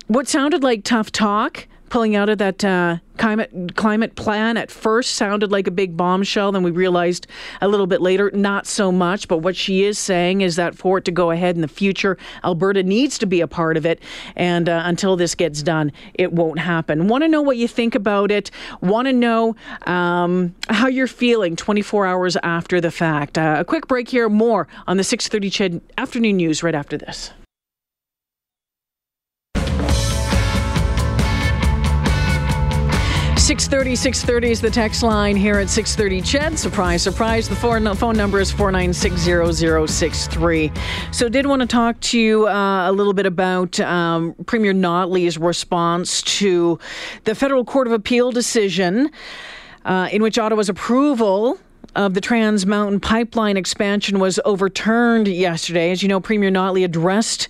what 0.08 0.28
sounded 0.28 0.64
like 0.64 0.84
tough 0.84 1.14
talk 1.14 1.66
pulling 1.90 2.16
out 2.16 2.30
of 2.30 2.38
that 2.38 2.64
uh, 2.64 2.98
climate 3.18 3.76
climate 3.76 4.16
plan 4.16 4.58
at 4.58 4.72
first 4.72 5.16
sounded 5.16 5.52
like 5.52 5.68
a 5.68 5.72
big 5.72 5.96
bombshell. 5.98 6.52
Then 6.52 6.64
we 6.64 6.72
realized 6.72 7.28
a 7.62 7.68
little 7.68 7.86
bit 7.86 8.02
later, 8.02 8.32
not 8.34 8.66
so 8.66 8.92
much. 8.92 9.28
But 9.28 9.40
what 9.40 9.56
she 9.56 9.84
is 9.84 10.00
saying 10.00 10.42
is 10.42 10.56
that 10.56 10.76
for 10.76 10.98
it 10.98 11.06
to 11.06 11.12
go 11.12 11.32
ahead 11.32 11.56
in 11.56 11.62
the 11.62 11.68
future, 11.68 12.18
Alberta 12.44 12.82
needs 12.84 13.18
to 13.20 13.26
be 13.26 13.42
a 13.42 13.48
part 13.48 13.78
of 13.78 13.86
it. 13.86 14.02
And 14.36 14.70
uh, 14.70 14.82
until 14.86 15.16
this 15.16 15.36
gets 15.36 15.62
done, 15.62 15.92
it 16.14 16.34
won't 16.34 16.60
happen. 16.60 17.08
Want 17.08 17.24
to 17.24 17.28
know 17.28 17.42
what 17.42 17.58
you 17.58 17.68
think 17.68 17.96
about 17.96 18.32
it? 18.32 18.52
Want 18.82 19.08
to 19.08 19.14
know 19.14 19.56
um, 19.86 20.56
how 20.70 20.88
you're 20.88 21.08
feeling 21.08 21.56
24 21.56 22.06
hours 22.06 22.38
after 22.44 22.80
the 22.80 22.92
fact? 22.92 23.38
Uh, 23.38 23.58
a 23.60 23.66
quick 23.66 23.88
break 23.88 24.10
here. 24.10 24.30
More 24.30 24.68
on 24.88 24.98
the 24.98 25.04
6:30 25.04 25.52
CHED 25.52 25.82
afternoon 25.98 26.38
news 26.38 26.64
right 26.64 26.76
after 26.76 26.98
this. 26.98 27.32
630, 33.50 33.96
630 33.96 34.52
is 34.52 34.62
the 34.62 34.70
text 34.70 35.02
line 35.02 35.36
here 35.36 35.58
at 35.58 35.72
630 35.72 36.22
Ched. 36.22 36.56
Surprise, 36.56 37.02
surprise. 37.02 37.50
The 37.50 37.56
phone 37.56 38.16
number 38.16 38.40
is 38.40 38.52
4960063. 38.52 40.78
So 41.12 41.30
did 41.30 41.48
want 41.48 41.64
to 41.64 41.68
talk 41.68 42.00
to 42.00 42.20
you 42.20 42.48
uh, 42.48 42.88
a 42.88 42.92
little 42.92 43.14
bit 43.14 43.26
about 43.26 43.80
um, 43.80 44.36
Premier 44.46 44.72
Notley's 44.72 45.40
response 45.40 46.22
to 46.22 46.78
the 47.24 47.34
Federal 47.34 47.66
Court 47.66 47.88
of 47.88 47.94
Appeal 47.94 48.32
decision 48.32 49.10
uh, 49.84 50.10
in 50.12 50.22
which 50.22 50.38
Ottawa's 50.38 50.70
approval 50.70 51.58
of 51.96 52.14
the 52.14 52.22
Trans 52.22 52.68
Mountain 52.68 53.00
Pipeline 53.00 53.58
expansion 53.58 54.20
was 54.20 54.40
overturned 54.46 55.28
yesterday. 55.28 55.90
As 55.90 56.04
you 56.04 56.08
know, 56.08 56.20
Premier 56.20 56.52
Notley 56.52 56.86
addressed 56.86 57.48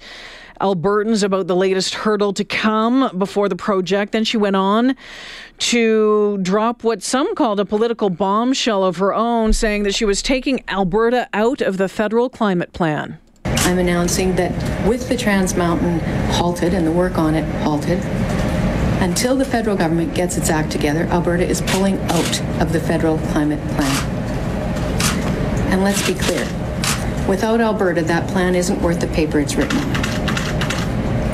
Albertans 0.59 1.23
about 1.23 1.47
the 1.47 1.55
latest 1.55 1.93
hurdle 1.93 2.33
to 2.33 2.43
come 2.43 3.09
before 3.17 3.49
the 3.49 3.55
project. 3.55 4.11
Then 4.11 4.23
she 4.23 4.37
went 4.37 4.55
on 4.55 4.95
to 5.59 6.37
drop 6.41 6.83
what 6.83 7.03
some 7.03 7.35
called 7.35 7.59
a 7.59 7.65
political 7.65 8.09
bombshell 8.09 8.83
of 8.83 8.97
her 8.97 9.13
own, 9.13 9.53
saying 9.53 9.83
that 9.83 9.95
she 9.95 10.05
was 10.05 10.21
taking 10.21 10.63
Alberta 10.67 11.27
out 11.33 11.61
of 11.61 11.77
the 11.77 11.89
federal 11.89 12.29
climate 12.29 12.73
plan. 12.73 13.17
I'm 13.45 13.77
announcing 13.77 14.35
that 14.35 14.51
with 14.87 15.09
the 15.09 15.17
Trans 15.17 15.55
Mountain 15.55 15.99
halted 16.33 16.73
and 16.73 16.87
the 16.87 16.91
work 16.91 17.17
on 17.17 17.35
it 17.35 17.45
halted, 17.63 17.99
until 19.01 19.35
the 19.35 19.45
federal 19.45 19.77
government 19.77 20.13
gets 20.13 20.37
its 20.37 20.49
act 20.49 20.71
together, 20.71 21.03
Alberta 21.05 21.47
is 21.47 21.61
pulling 21.61 21.99
out 22.11 22.41
of 22.61 22.73
the 22.73 22.79
federal 22.79 23.17
climate 23.17 23.59
plan. 23.69 24.19
And 25.71 25.83
let's 25.83 26.05
be 26.05 26.15
clear 26.15 26.45
without 27.29 27.61
Alberta, 27.61 28.01
that 28.01 28.27
plan 28.27 28.55
isn't 28.55 28.81
worth 28.81 28.99
the 28.99 29.07
paper 29.07 29.39
it's 29.39 29.55
written 29.55 29.77
on. 29.77 30.18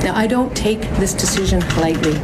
Now, 0.06 0.14
I 0.14 0.28
don't 0.28 0.56
take 0.56 0.82
this 1.00 1.12
decision 1.12 1.58
lightly. 1.78 2.14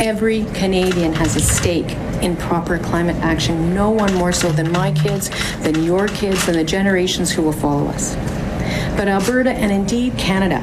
Every 0.00 0.44
Canadian 0.54 1.12
has 1.14 1.34
a 1.34 1.40
stake 1.40 1.90
in 2.22 2.36
proper 2.36 2.78
climate 2.78 3.16
action. 3.16 3.74
No 3.74 3.90
one 3.90 4.14
more 4.14 4.30
so 4.30 4.52
than 4.52 4.70
my 4.70 4.92
kids, 4.92 5.28
than 5.64 5.82
your 5.82 6.06
kids, 6.06 6.46
than 6.46 6.54
the 6.54 6.62
generations 6.62 7.32
who 7.32 7.42
will 7.42 7.50
follow 7.50 7.88
us. 7.88 8.14
But 8.96 9.08
Alberta 9.08 9.50
and 9.50 9.72
indeed 9.72 10.16
Canada 10.16 10.62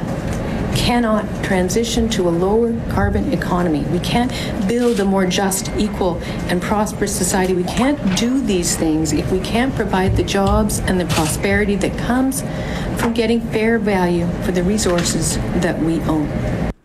cannot 0.76 1.24
transition 1.42 2.08
to 2.10 2.28
a 2.28 2.30
lower 2.30 2.78
carbon 2.90 3.32
economy. 3.32 3.80
We 3.90 3.98
can't 3.98 4.30
build 4.68 5.00
a 5.00 5.04
more 5.04 5.26
just, 5.26 5.70
equal, 5.76 6.18
and 6.48 6.62
prosperous 6.62 7.16
society. 7.16 7.54
We 7.54 7.64
can't 7.64 7.98
do 8.16 8.40
these 8.40 8.76
things 8.76 9.12
if 9.12 9.32
we 9.32 9.40
can't 9.40 9.74
provide 9.74 10.16
the 10.16 10.22
jobs 10.22 10.78
and 10.80 11.00
the 11.00 11.06
prosperity 11.06 11.76
that 11.76 11.98
comes 11.98 12.42
from 13.00 13.14
getting 13.14 13.40
fair 13.40 13.78
value 13.78 14.28
for 14.42 14.52
the 14.52 14.62
resources 14.62 15.36
that 15.36 15.80
we 15.82 16.00
own. 16.02 16.75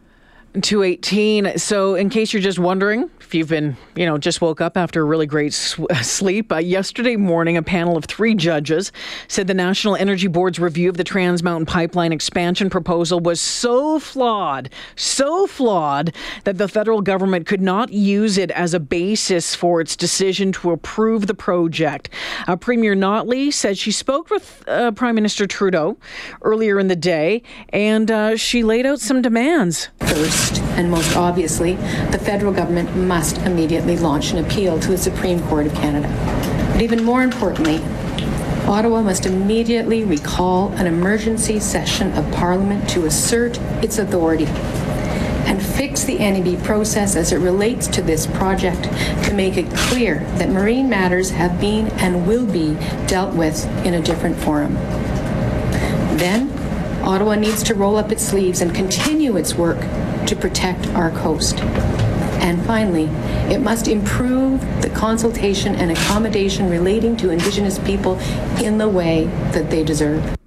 218. 0.60 1.58
So, 1.58 1.96
in 1.96 2.10
case 2.10 2.34
you're 2.34 2.42
just 2.42 2.60
wondering, 2.60 3.10
if 3.32 3.36
you've 3.36 3.48
been, 3.48 3.78
you 3.96 4.06
know, 4.06 4.18
just 4.18 4.42
woke 4.42 4.60
up 4.60 4.76
after 4.76 5.02
a 5.02 5.06
really 5.06 5.26
great 5.26 5.54
sleep, 5.54 6.52
uh, 6.52 6.58
yesterday 6.58 7.16
morning, 7.16 7.56
a 7.56 7.64
panel 7.64 7.96
of 7.96 8.04
three 8.04 8.36
judges 8.36 8.92
said 9.30 9.48
the 9.48 9.54
National 9.54 9.96
Energy 9.96 10.28
Board's 10.28 10.60
review 10.60 10.90
of 10.90 10.98
the 10.98 11.06
Trans 11.06 11.42
Mountain 11.42 11.68
Pipeline 11.68 12.12
expansion 12.12 12.70
proposal 12.70 13.22
was 13.22 13.40
so 13.40 14.00
flawed, 14.00 14.70
so 14.98 15.48
flawed, 15.48 16.14
that 16.44 16.58
the 16.58 16.68
federal 16.68 17.02
government 17.02 17.46
could 17.46 17.62
not 17.62 17.94
use 17.94 18.38
it 18.38 18.52
as 18.52 18.74
a 18.74 18.80
basis 18.82 19.56
for 19.56 19.80
its 19.80 19.96
decision 19.96 20.52
to 20.52 20.72
approve 20.72 21.28
the 21.28 21.34
project. 21.34 22.10
Uh, 22.50 22.58
Premier 22.58 22.96
Notley 22.96 23.54
said 23.54 23.78
she 23.78 23.92
spoke 23.92 24.30
with 24.30 24.62
uh, 24.68 24.92
Prime 24.92 25.16
Minister 25.16 25.48
Trudeau 25.48 25.98
earlier 26.42 26.80
in 26.80 26.90
the 26.90 26.98
day 26.98 27.44
and 27.70 28.12
uh, 28.12 28.36
she 28.36 28.64
laid 28.64 28.86
out 28.86 29.00
some 29.00 29.22
demands. 29.22 29.88
First, 30.00 30.41
First, 30.42 30.62
and 30.76 30.90
most 30.90 31.16
obviously, 31.16 31.76
the 32.10 32.18
federal 32.18 32.52
government 32.52 32.96
must 32.96 33.38
immediately 33.40 33.96
launch 33.96 34.32
an 34.32 34.44
appeal 34.44 34.80
to 34.80 34.88
the 34.90 34.98
Supreme 34.98 35.40
Court 35.44 35.68
of 35.68 35.74
Canada. 35.76 36.08
But 36.74 36.82
even 36.82 37.04
more 37.04 37.22
importantly, 37.22 37.80
Ottawa 38.66 39.04
must 39.04 39.28
immediately 39.28 40.04
recall 40.04 40.70
an 40.74 40.88
emergency 40.88 41.60
session 41.60 42.12
of 42.14 42.32
Parliament 42.32 42.90
to 42.90 43.06
assert 43.06 43.60
its 43.84 44.00
authority 44.00 44.46
and 45.46 45.62
fix 45.62 46.06
the 46.06 46.18
NEB 46.18 46.64
process 46.64 47.16
as 47.16 47.32
it 47.32 47.38
relates 47.38 47.86
to 47.90 48.02
this 48.02 48.26
project 48.26 48.86
to 49.26 49.34
make 49.36 49.58
it 49.58 49.70
clear 49.76 50.22
that 50.38 50.50
marine 50.50 50.90
matters 50.90 51.30
have 51.30 51.62
been 51.62 51.88
and 52.00 52.26
will 52.26 52.48
be 52.48 52.74
dealt 53.06 53.36
with 53.36 53.64
in 53.86 53.94
a 53.94 54.02
different 54.02 54.38
forum. 54.38 54.74
Then, 56.18 56.52
Ottawa 57.04 57.36
needs 57.36 57.62
to 57.64 57.76
roll 57.76 57.96
up 57.96 58.12
its 58.12 58.24
sleeves 58.24 58.62
and 58.62 58.74
continue 58.74 59.38
its 59.38 59.54
work 59.54 59.80
to 60.28 60.36
protect 60.36 60.88
our 60.90 61.12
coast. 61.12 61.60
And 62.42 62.64
finally, 62.66 63.06
it 63.54 63.60
must 63.60 63.88
improve 63.88 64.62
the 64.82 64.90
consultation 64.90 65.76
and 65.76 65.92
accommodation 65.92 66.70
relating 66.70 67.16
to 67.18 67.30
Indigenous 67.30 67.78
people 67.80 68.20
in 68.62 68.78
the 68.78 68.90
way 68.90 69.26
that 69.52 69.70
they 69.70 69.84
deserve 69.84 70.38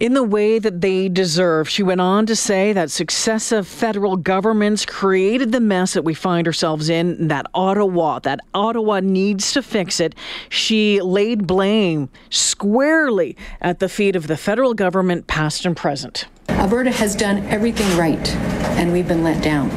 in 0.00 0.14
the 0.14 0.22
way 0.22 0.58
that 0.58 0.80
they 0.80 1.08
deserve. 1.08 1.68
She 1.68 1.82
went 1.82 2.00
on 2.00 2.26
to 2.26 2.36
say 2.36 2.72
that 2.72 2.90
successive 2.90 3.66
federal 3.66 4.16
governments 4.16 4.86
created 4.86 5.52
the 5.52 5.60
mess 5.60 5.94
that 5.94 6.04
we 6.04 6.14
find 6.14 6.46
ourselves 6.46 6.88
in, 6.88 7.28
that 7.28 7.46
Ottawa, 7.54 8.20
that 8.20 8.40
Ottawa 8.54 9.00
needs 9.00 9.52
to 9.52 9.62
fix 9.62 10.00
it. 10.00 10.14
She 10.48 11.00
laid 11.00 11.46
blame 11.46 12.10
squarely 12.30 13.36
at 13.60 13.80
the 13.80 13.88
feet 13.88 14.16
of 14.16 14.26
the 14.26 14.36
federal 14.36 14.74
government, 14.74 15.26
past 15.26 15.66
and 15.66 15.76
present. 15.76 16.26
Alberta 16.58 16.90
has 16.90 17.14
done 17.14 17.46
everything 17.46 17.96
right, 17.96 18.28
and 18.76 18.92
we've 18.92 19.06
been 19.06 19.22
let 19.22 19.40
down. 19.44 19.68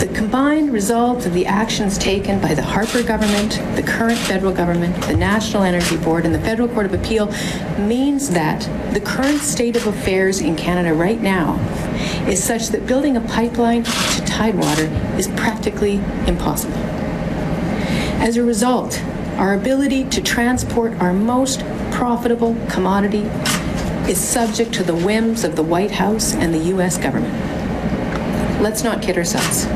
The 0.00 0.10
combined 0.12 0.72
result 0.72 1.26
of 1.26 1.32
the 1.32 1.46
actions 1.46 1.96
taken 1.96 2.40
by 2.40 2.54
the 2.54 2.62
Harper 2.62 3.04
government, 3.04 3.62
the 3.76 3.82
current 3.84 4.18
federal 4.18 4.52
government, 4.52 5.00
the 5.04 5.16
National 5.16 5.62
Energy 5.62 5.96
Board, 5.96 6.26
and 6.26 6.34
the 6.34 6.40
Federal 6.40 6.66
Court 6.66 6.86
of 6.86 6.92
Appeal 6.92 7.32
means 7.78 8.30
that 8.30 8.68
the 8.92 9.00
current 9.00 9.38
state 9.38 9.76
of 9.76 9.86
affairs 9.86 10.40
in 10.40 10.56
Canada 10.56 10.92
right 10.92 11.20
now 11.20 11.54
is 12.28 12.42
such 12.42 12.70
that 12.70 12.84
building 12.88 13.16
a 13.16 13.20
pipeline 13.20 13.84
to 13.84 14.24
Tidewater 14.26 14.86
is 15.16 15.28
practically 15.28 16.00
impossible. 16.26 16.74
As 18.18 18.36
a 18.36 18.42
result, 18.42 19.00
our 19.36 19.54
ability 19.54 20.02
to 20.10 20.20
transport 20.20 20.94
our 20.94 21.12
most 21.12 21.60
profitable 21.92 22.56
commodity 22.68 23.30
is 24.08 24.22
subject 24.22 24.72
to 24.74 24.82
the 24.82 24.94
whims 24.94 25.44
of 25.44 25.56
the 25.56 25.62
White 25.62 25.90
House 25.90 26.34
and 26.34 26.52
the 26.52 26.58
U.S. 26.58 26.98
government. 26.98 27.32
Let's 28.60 28.84
not 28.84 29.02
kid 29.02 29.16
ourselves. 29.16 29.66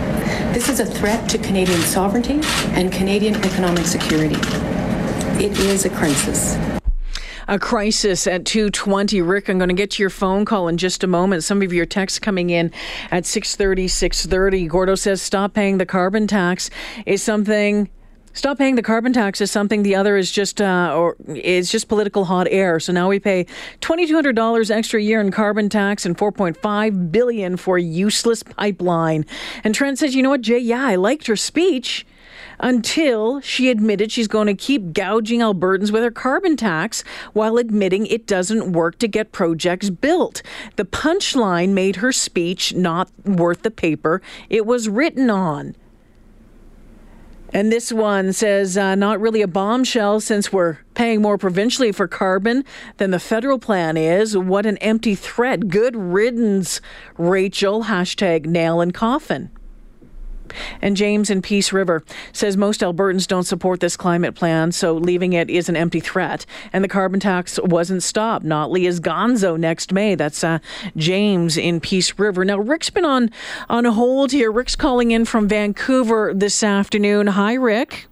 This 0.53 0.69
is 0.69 0.81
a 0.81 0.87
threat 0.87 1.29
to 1.31 1.39
Canadian 1.39 1.81
sovereignty 1.81 2.41
and 2.73 2.93
Canadian 2.93 3.37
economic 3.37 3.87
security. 3.87 4.37
It 5.43 5.59
is 5.59 5.85
a 5.85 5.91
crisis 5.91 6.57
a 7.51 7.59
crisis 7.59 8.27
at 8.27 8.45
220 8.45 9.23
rick 9.23 9.49
i'm 9.49 9.57
going 9.57 9.71
to 9.71 9.75
get 9.75 9.91
to 9.93 10.03
your 10.03 10.11
phone 10.11 10.45
call 10.45 10.69
in 10.69 10.77
just 10.77 11.03
a 11.03 11.07
moment 11.07 11.43
some 11.43 11.63
of 11.63 11.73
your 11.73 11.87
texts 11.87 12.19
coming 12.19 12.51
in 12.51 12.71
at 13.11 13.25
630 13.25 13.89
630 13.89 14.67
gordo 14.67 14.95
says 14.95 15.23
stop 15.23 15.55
paying 15.55 15.79
the 15.79 15.87
carbon 15.87 16.27
tax 16.27 16.69
is 17.07 17.23
something 17.23 17.89
Stop 18.33 18.59
paying 18.59 18.77
the 18.77 18.83
carbon 18.83 19.13
tax 19.13 19.41
is 19.41 19.51
something. 19.51 19.83
The 19.83 19.97
other 19.97 20.17
is 20.17 20.31
just 20.31 20.61
uh, 20.61 20.95
or 20.97 21.17
is 21.29 21.71
just 21.73 21.89
political 21.89 22.27
hot 22.27 22.47
air. 22.51 22.79
So 22.79 22.93
now 22.93 23.09
we 23.09 23.19
pay 23.19 23.47
twenty 23.81 24.07
two 24.07 24.15
hundred 24.15 24.37
dollars 24.37 24.71
extra 24.71 25.01
a 25.01 25.03
year 25.03 25.21
in 25.21 25.31
carbon 25.33 25.69
tax 25.69 26.07
and 26.07 26.17
four 26.17 26.31
point 26.31 26.57
five 26.57 27.11
billion 27.11 27.57
for 27.57 27.79
a 27.79 27.83
useless 27.83 28.43
pipeline. 28.43 29.27
And 29.65 29.75
Trent 29.75 29.99
says, 29.99 30.15
you 30.15 30.23
know 30.23 30.31
what, 30.31 30.43
Jay? 30.43 30.59
Yeah, 30.59 30.85
I 30.85 30.95
liked 30.95 31.27
her 31.27 31.37
speech 31.37 32.07
until 32.61 33.41
she 33.41 33.71
admitted 33.71 34.13
she's 34.13 34.29
going 34.29 34.47
to 34.47 34.55
keep 34.55 34.93
gouging 34.93 35.41
Albertans 35.41 35.91
with 35.91 36.03
her 36.03 36.11
carbon 36.11 36.57
tax 36.57 37.03
while 37.33 37.57
admitting 37.57 38.07
it 38.07 38.27
doesn't 38.27 38.73
work 38.73 38.99
to 38.99 39.09
get 39.09 39.33
projects 39.33 39.91
built. 39.91 40.43
The 40.77 40.85
punchline 40.85 41.71
made 41.71 41.97
her 41.97 42.13
speech 42.13 42.75
not 42.75 43.11
worth 43.25 43.63
the 43.63 43.71
paper 43.71 44.21
it 44.49 44.67
was 44.67 44.89
written 44.89 45.31
on. 45.31 45.75
And 47.53 47.73
this 47.73 47.91
one 47.93 48.33
says, 48.33 48.77
uh, 48.77 48.95
not 48.95 49.21
really 49.21 49.41
a 49.43 49.49
bombshell 49.49 50.21
since 50.21 50.53
we're 50.53 50.79
paying 50.95 51.23
more 51.23 51.39
provincially 51.39 51.93
for 51.93 52.07
carbon 52.07 52.65
than 52.99 53.11
the 53.11 53.19
federal 53.19 53.59
plan 53.59 53.97
is. 53.97 54.37
What 54.37 54.67
an 54.67 54.77
empty 54.79 55.15
threat. 55.15 55.69
Good 55.69 55.97
riddance, 55.97 56.81
Rachel. 57.17 57.85
Hashtag 57.85 58.47
nail 58.47 58.81
and 58.81 58.93
coffin. 58.93 59.51
And 60.81 60.97
James 60.97 61.31
in 61.31 61.43
Peace 61.43 61.73
River 61.73 62.03
says 62.33 62.57
most 62.57 62.81
Albertans 62.81 63.27
don't 63.27 63.45
support 63.45 63.81
this 63.81 63.97
climate 63.97 64.35
plan, 64.35 64.73
so 64.73 64.95
leaving 64.95 65.33
it 65.33 65.51
is 65.51 65.69
an 65.69 65.77
empty 65.77 66.01
threat. 66.01 66.47
And 66.73 66.83
the 66.83 66.89
carbon 66.89 67.21
tax 67.21 67.59
wasn't 67.63 68.03
stopped. 68.03 68.45
Notley 68.45 68.87
is 68.87 69.01
gonzo 69.01 69.59
next 69.59 69.93
May. 69.93 70.15
That's 70.15 70.43
uh, 70.45 70.59
James 70.97 71.57
in 71.57 71.81
Peace 71.81 72.19
River. 72.19 72.45
Now, 72.45 72.59
Rick's 72.59 72.91
been 72.91 73.05
on, 73.05 73.31
on 73.69 73.85
hold 73.85 74.33
here. 74.33 74.51
Rick's 74.51 74.77
calling 74.77 75.11
in 75.11 75.25
from 75.25 75.49
Vancouver 75.49 76.33
this 76.35 76.63
afternoon. 76.63 77.29
Hi, 77.29 77.55
Rick. 77.55 78.07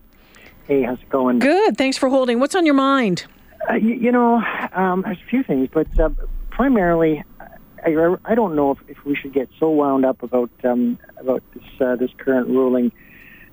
Hey, 0.66 0.82
how's 0.82 1.00
it 1.00 1.08
going? 1.08 1.38
Good. 1.38 1.76
Thanks 1.76 1.96
for 1.96 2.08
holding. 2.08 2.40
What's 2.40 2.54
on 2.54 2.66
your 2.66 2.74
mind? 2.74 3.26
Uh, 3.70 3.74
you, 3.74 3.94
you, 3.94 4.12
know, 4.12 4.42
um, 4.72 5.02
there's 5.02 5.18
a 5.18 5.30
few 5.30 5.42
things, 5.42 5.68
but 5.72 5.86
uh, 5.98 6.10
primarily, 6.50 7.22
I, 7.86 8.16
I 8.24 8.34
don't 8.34 8.56
know 8.56 8.72
if, 8.72 8.78
if 8.88 9.04
we 9.04 9.14
should 9.14 9.32
get 9.32 9.48
so 9.60 9.70
wound 9.70 10.04
up 10.04 10.22
about 10.22 10.50
um, 10.64 10.98
about 11.18 11.42
this 11.54 11.62
uh, 11.80 11.96
this 11.96 12.10
current 12.18 12.48
ruling. 12.48 12.92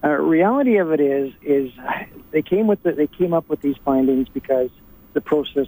Uh, 0.03 0.09
reality 0.09 0.77
of 0.77 0.91
it 0.91 0.99
is 0.99 1.33
is 1.43 1.71
they 2.31 2.41
came 2.41 2.67
with 2.67 2.81
the, 2.83 2.93
they 2.93 3.07
came 3.07 3.33
up 3.33 3.47
with 3.47 3.61
these 3.61 3.75
findings 3.85 4.27
because 4.29 4.69
the 5.13 5.21
process 5.21 5.67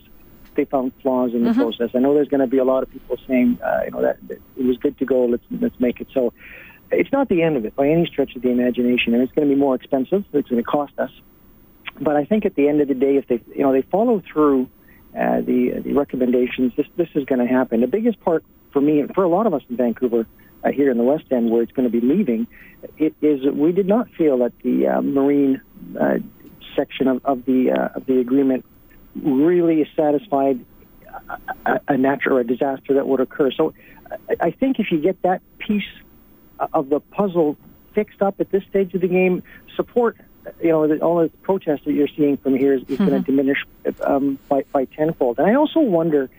they 0.55 0.65
found 0.65 0.93
flaws 1.01 1.33
in 1.33 1.43
the 1.43 1.51
mm-hmm. 1.51 1.61
process. 1.61 1.89
I 1.93 1.99
know 1.99 2.13
there's 2.13 2.29
going 2.29 2.41
to 2.41 2.47
be 2.47 2.57
a 2.57 2.63
lot 2.63 2.81
of 2.81 2.89
people 2.89 3.17
saying 3.27 3.59
uh, 3.63 3.81
you 3.85 3.91
know 3.91 4.01
that, 4.01 4.25
that 4.27 4.41
it 4.57 4.63
was 4.65 4.77
good 4.77 4.97
to 4.97 5.05
go. 5.05 5.25
Let's 5.25 5.43
let's 5.51 5.79
make 5.79 6.01
it 6.01 6.07
so. 6.13 6.33
It's 6.91 7.11
not 7.11 7.29
the 7.29 7.41
end 7.41 7.57
of 7.57 7.65
it 7.65 7.75
by 7.75 7.87
any 7.87 8.05
stretch 8.05 8.35
of 8.35 8.41
the 8.41 8.49
imagination, 8.49 9.13
and 9.13 9.23
it's 9.23 9.31
going 9.33 9.47
to 9.47 9.53
be 9.53 9.59
more 9.59 9.75
expensive. 9.75 10.23
It's 10.33 10.49
going 10.49 10.63
to 10.63 10.69
cost 10.69 10.93
us. 10.97 11.11
But 11.99 12.15
I 12.15 12.25
think 12.25 12.45
at 12.45 12.55
the 12.55 12.67
end 12.67 12.81
of 12.81 12.87
the 12.87 12.93
day, 12.93 13.17
if 13.17 13.27
they 13.27 13.41
you 13.55 13.63
know 13.63 13.71
they 13.71 13.83
follow 13.83 14.21
through 14.31 14.69
uh, 15.15 15.41
the 15.41 15.81
the 15.83 15.93
recommendations, 15.93 16.73
this 16.75 16.87
this 16.95 17.09
is 17.15 17.25
going 17.25 17.45
to 17.45 17.47
happen. 17.47 17.81
The 17.81 17.87
biggest 17.87 18.19
part 18.19 18.43
for 18.75 18.81
me 18.81 18.99
and 18.99 19.15
for 19.15 19.23
a 19.23 19.29
lot 19.29 19.47
of 19.47 19.53
us 19.53 19.61
in 19.69 19.77
Vancouver 19.77 20.27
uh, 20.65 20.69
here 20.69 20.91
in 20.91 20.97
the 20.97 21.03
West 21.03 21.23
End, 21.31 21.49
where 21.49 21.63
it's 21.63 21.71
going 21.71 21.89
to 21.89 22.01
be 22.01 22.05
leaving, 22.05 22.45
it 22.97 23.15
is 23.21 23.45
we 23.45 23.71
did 23.71 23.87
not 23.87 24.09
feel 24.17 24.39
that 24.39 24.51
the 24.63 24.87
uh, 24.87 25.01
marine 25.01 25.61
uh, 25.97 26.15
section 26.75 27.07
of, 27.07 27.23
of 27.23 27.45
the 27.45 27.71
uh, 27.71 27.97
of 27.97 28.05
the 28.05 28.19
agreement 28.19 28.65
really 29.15 29.89
satisfied 29.95 30.59
a, 31.65 31.79
a 31.87 31.97
natural 31.97 32.37
or 32.37 32.41
a 32.41 32.43
disaster 32.45 32.95
that 32.95 33.07
would 33.07 33.21
occur. 33.21 33.49
So 33.51 33.73
I, 34.41 34.51
think 34.51 34.77
if 34.77 34.91
you 34.91 34.99
get 34.99 35.21
that 35.21 35.41
piece 35.57 35.83
of 36.73 36.89
the 36.89 36.99
puzzle 36.99 37.55
fixed 37.93 38.21
up 38.21 38.41
at 38.41 38.51
this 38.51 38.63
stage 38.69 38.93
of 38.93 38.99
the 38.99 39.07
game, 39.07 39.41
support 39.77 40.17
you 40.61 40.69
know, 40.69 40.85
the, 40.85 40.99
all 40.99 41.23
the 41.23 41.29
protests 41.43 41.85
that 41.85 41.93
you're 41.93 42.09
seeing 42.09 42.35
from 42.35 42.55
here 42.57 42.73
is, 42.73 42.81
is 42.81 42.87
mm-hmm. 42.97 43.07
going 43.07 43.23
to 43.23 43.31
diminish 43.31 43.57
um, 44.01 44.37
by, 44.49 44.65
by 44.73 44.83
tenfold. 44.83 45.39
And 45.39 45.47
I 45.47 45.55
also 45.55 45.79
wonder 45.79 46.29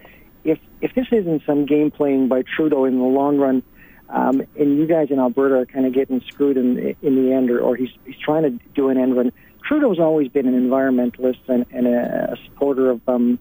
if 0.47 0.59
if 0.81 0.95
this 0.95 1.09
isn't 1.13 1.43
some 1.45 1.67
game 1.67 1.91
playing 1.91 2.29
by 2.29 2.43
Trudeau 2.43 2.87
in 2.87 2.99
the 2.99 3.05
long 3.05 3.37
run 3.39 3.63
Um, 4.09 4.43
and 4.57 4.79
you 4.79 4.87
guys 4.87 5.11
in 5.11 5.19
Alberta 5.19 5.57
are 5.57 5.67
kind 5.67 5.85
of 5.85 5.93
getting 5.93 6.21
screwed 6.31 6.57
in 6.57 6.95
in 7.03 7.13
the 7.21 7.33
end, 7.33 7.51
or, 7.51 7.59
or 7.61 7.75
he's 7.75 7.91
he's 8.05 8.19
trying 8.19 8.45
to 8.45 8.51
do 8.75 8.89
an 8.89 8.99
end 8.99 9.17
run. 9.17 9.33
Trudeau's 9.67 9.99
always 9.99 10.29
been 10.29 10.47
an 10.47 10.55
environmentalist 10.55 11.43
and, 11.49 11.67
and 11.73 11.89
a, 11.89 12.35
a 12.35 12.37
supporter 12.45 12.91
of 12.91 13.01
um, 13.09 13.39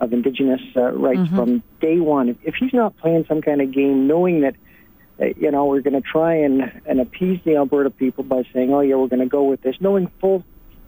of 0.00 0.12
Indigenous 0.12 0.62
uh, 0.74 0.90
rights 0.92 1.20
mm-hmm. 1.20 1.36
from 1.36 1.62
day 1.80 1.98
one. 2.00 2.30
If, 2.30 2.36
if 2.44 2.54
he's 2.54 2.72
not 2.72 2.96
playing 2.96 3.26
some 3.28 3.42
kind 3.42 3.60
of 3.60 3.72
game, 3.72 4.06
knowing 4.06 4.40
that 4.40 4.54
uh, 5.20 5.26
you 5.36 5.50
know 5.50 5.66
we're 5.66 5.82
going 5.82 6.00
to 6.02 6.08
try 6.16 6.34
and 6.34 6.54
and 6.86 6.98
appease 6.98 7.40
the 7.44 7.56
Alberta 7.56 7.90
people 7.90 8.24
by 8.24 8.42
saying, 8.54 8.72
oh 8.72 8.80
yeah, 8.80 8.94
we're 8.96 9.08
going 9.08 9.20
to 9.20 9.26
go 9.26 9.44
with 9.44 9.60
this, 9.60 9.76
knowing 9.80 10.10
full 10.20 10.42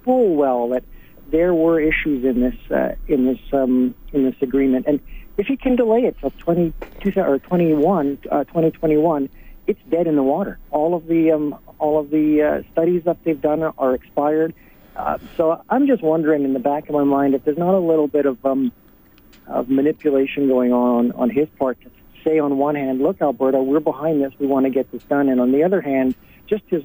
full 0.04 0.36
well 0.36 0.70
that 0.70 0.84
there 1.30 1.52
were 1.52 1.78
issues 1.78 2.24
in 2.24 2.40
this 2.40 2.58
uh, 2.70 2.94
in 3.08 3.26
this 3.26 3.42
um, 3.52 3.94
in 4.14 4.24
this 4.24 4.36
agreement, 4.40 4.86
and 4.86 5.00
if 5.38 5.46
he 5.46 5.56
can 5.56 5.76
delay 5.76 6.00
it 6.00 6.16
till 6.20 6.32
20, 6.32 6.74
or 7.16 7.38
21, 7.38 8.18
uh, 8.30 8.44
2021, 8.44 9.28
it's 9.68 9.80
dead 9.88 10.06
in 10.06 10.16
the 10.16 10.22
water. 10.22 10.58
All 10.70 10.94
of 10.94 11.06
the 11.06 11.30
um, 11.30 11.56
all 11.78 12.00
of 12.00 12.10
the 12.10 12.42
uh, 12.42 12.72
studies 12.72 13.04
that 13.04 13.22
they've 13.22 13.40
done 13.40 13.62
are 13.62 13.94
expired. 13.94 14.54
Uh, 14.96 15.18
so 15.36 15.62
I'm 15.70 15.86
just 15.86 16.02
wondering, 16.02 16.44
in 16.44 16.54
the 16.54 16.58
back 16.58 16.88
of 16.88 16.94
my 16.94 17.04
mind, 17.04 17.34
if 17.34 17.44
there's 17.44 17.58
not 17.58 17.74
a 17.74 17.78
little 17.78 18.08
bit 18.08 18.26
of 18.26 18.44
um, 18.44 18.72
of 19.46 19.68
manipulation 19.68 20.48
going 20.48 20.72
on 20.72 21.12
on 21.12 21.30
his 21.30 21.48
part 21.58 21.80
to 21.82 21.90
say, 22.24 22.38
on 22.38 22.58
one 22.58 22.74
hand, 22.74 23.00
look, 23.00 23.22
Alberta, 23.22 23.62
we're 23.62 23.78
behind 23.78 24.22
this, 24.22 24.32
we 24.38 24.46
want 24.46 24.66
to 24.66 24.70
get 24.70 24.90
this 24.90 25.02
done, 25.04 25.28
and 25.28 25.40
on 25.40 25.52
the 25.52 25.62
other 25.62 25.80
hand, 25.80 26.14
just 26.46 26.64
his 26.66 26.82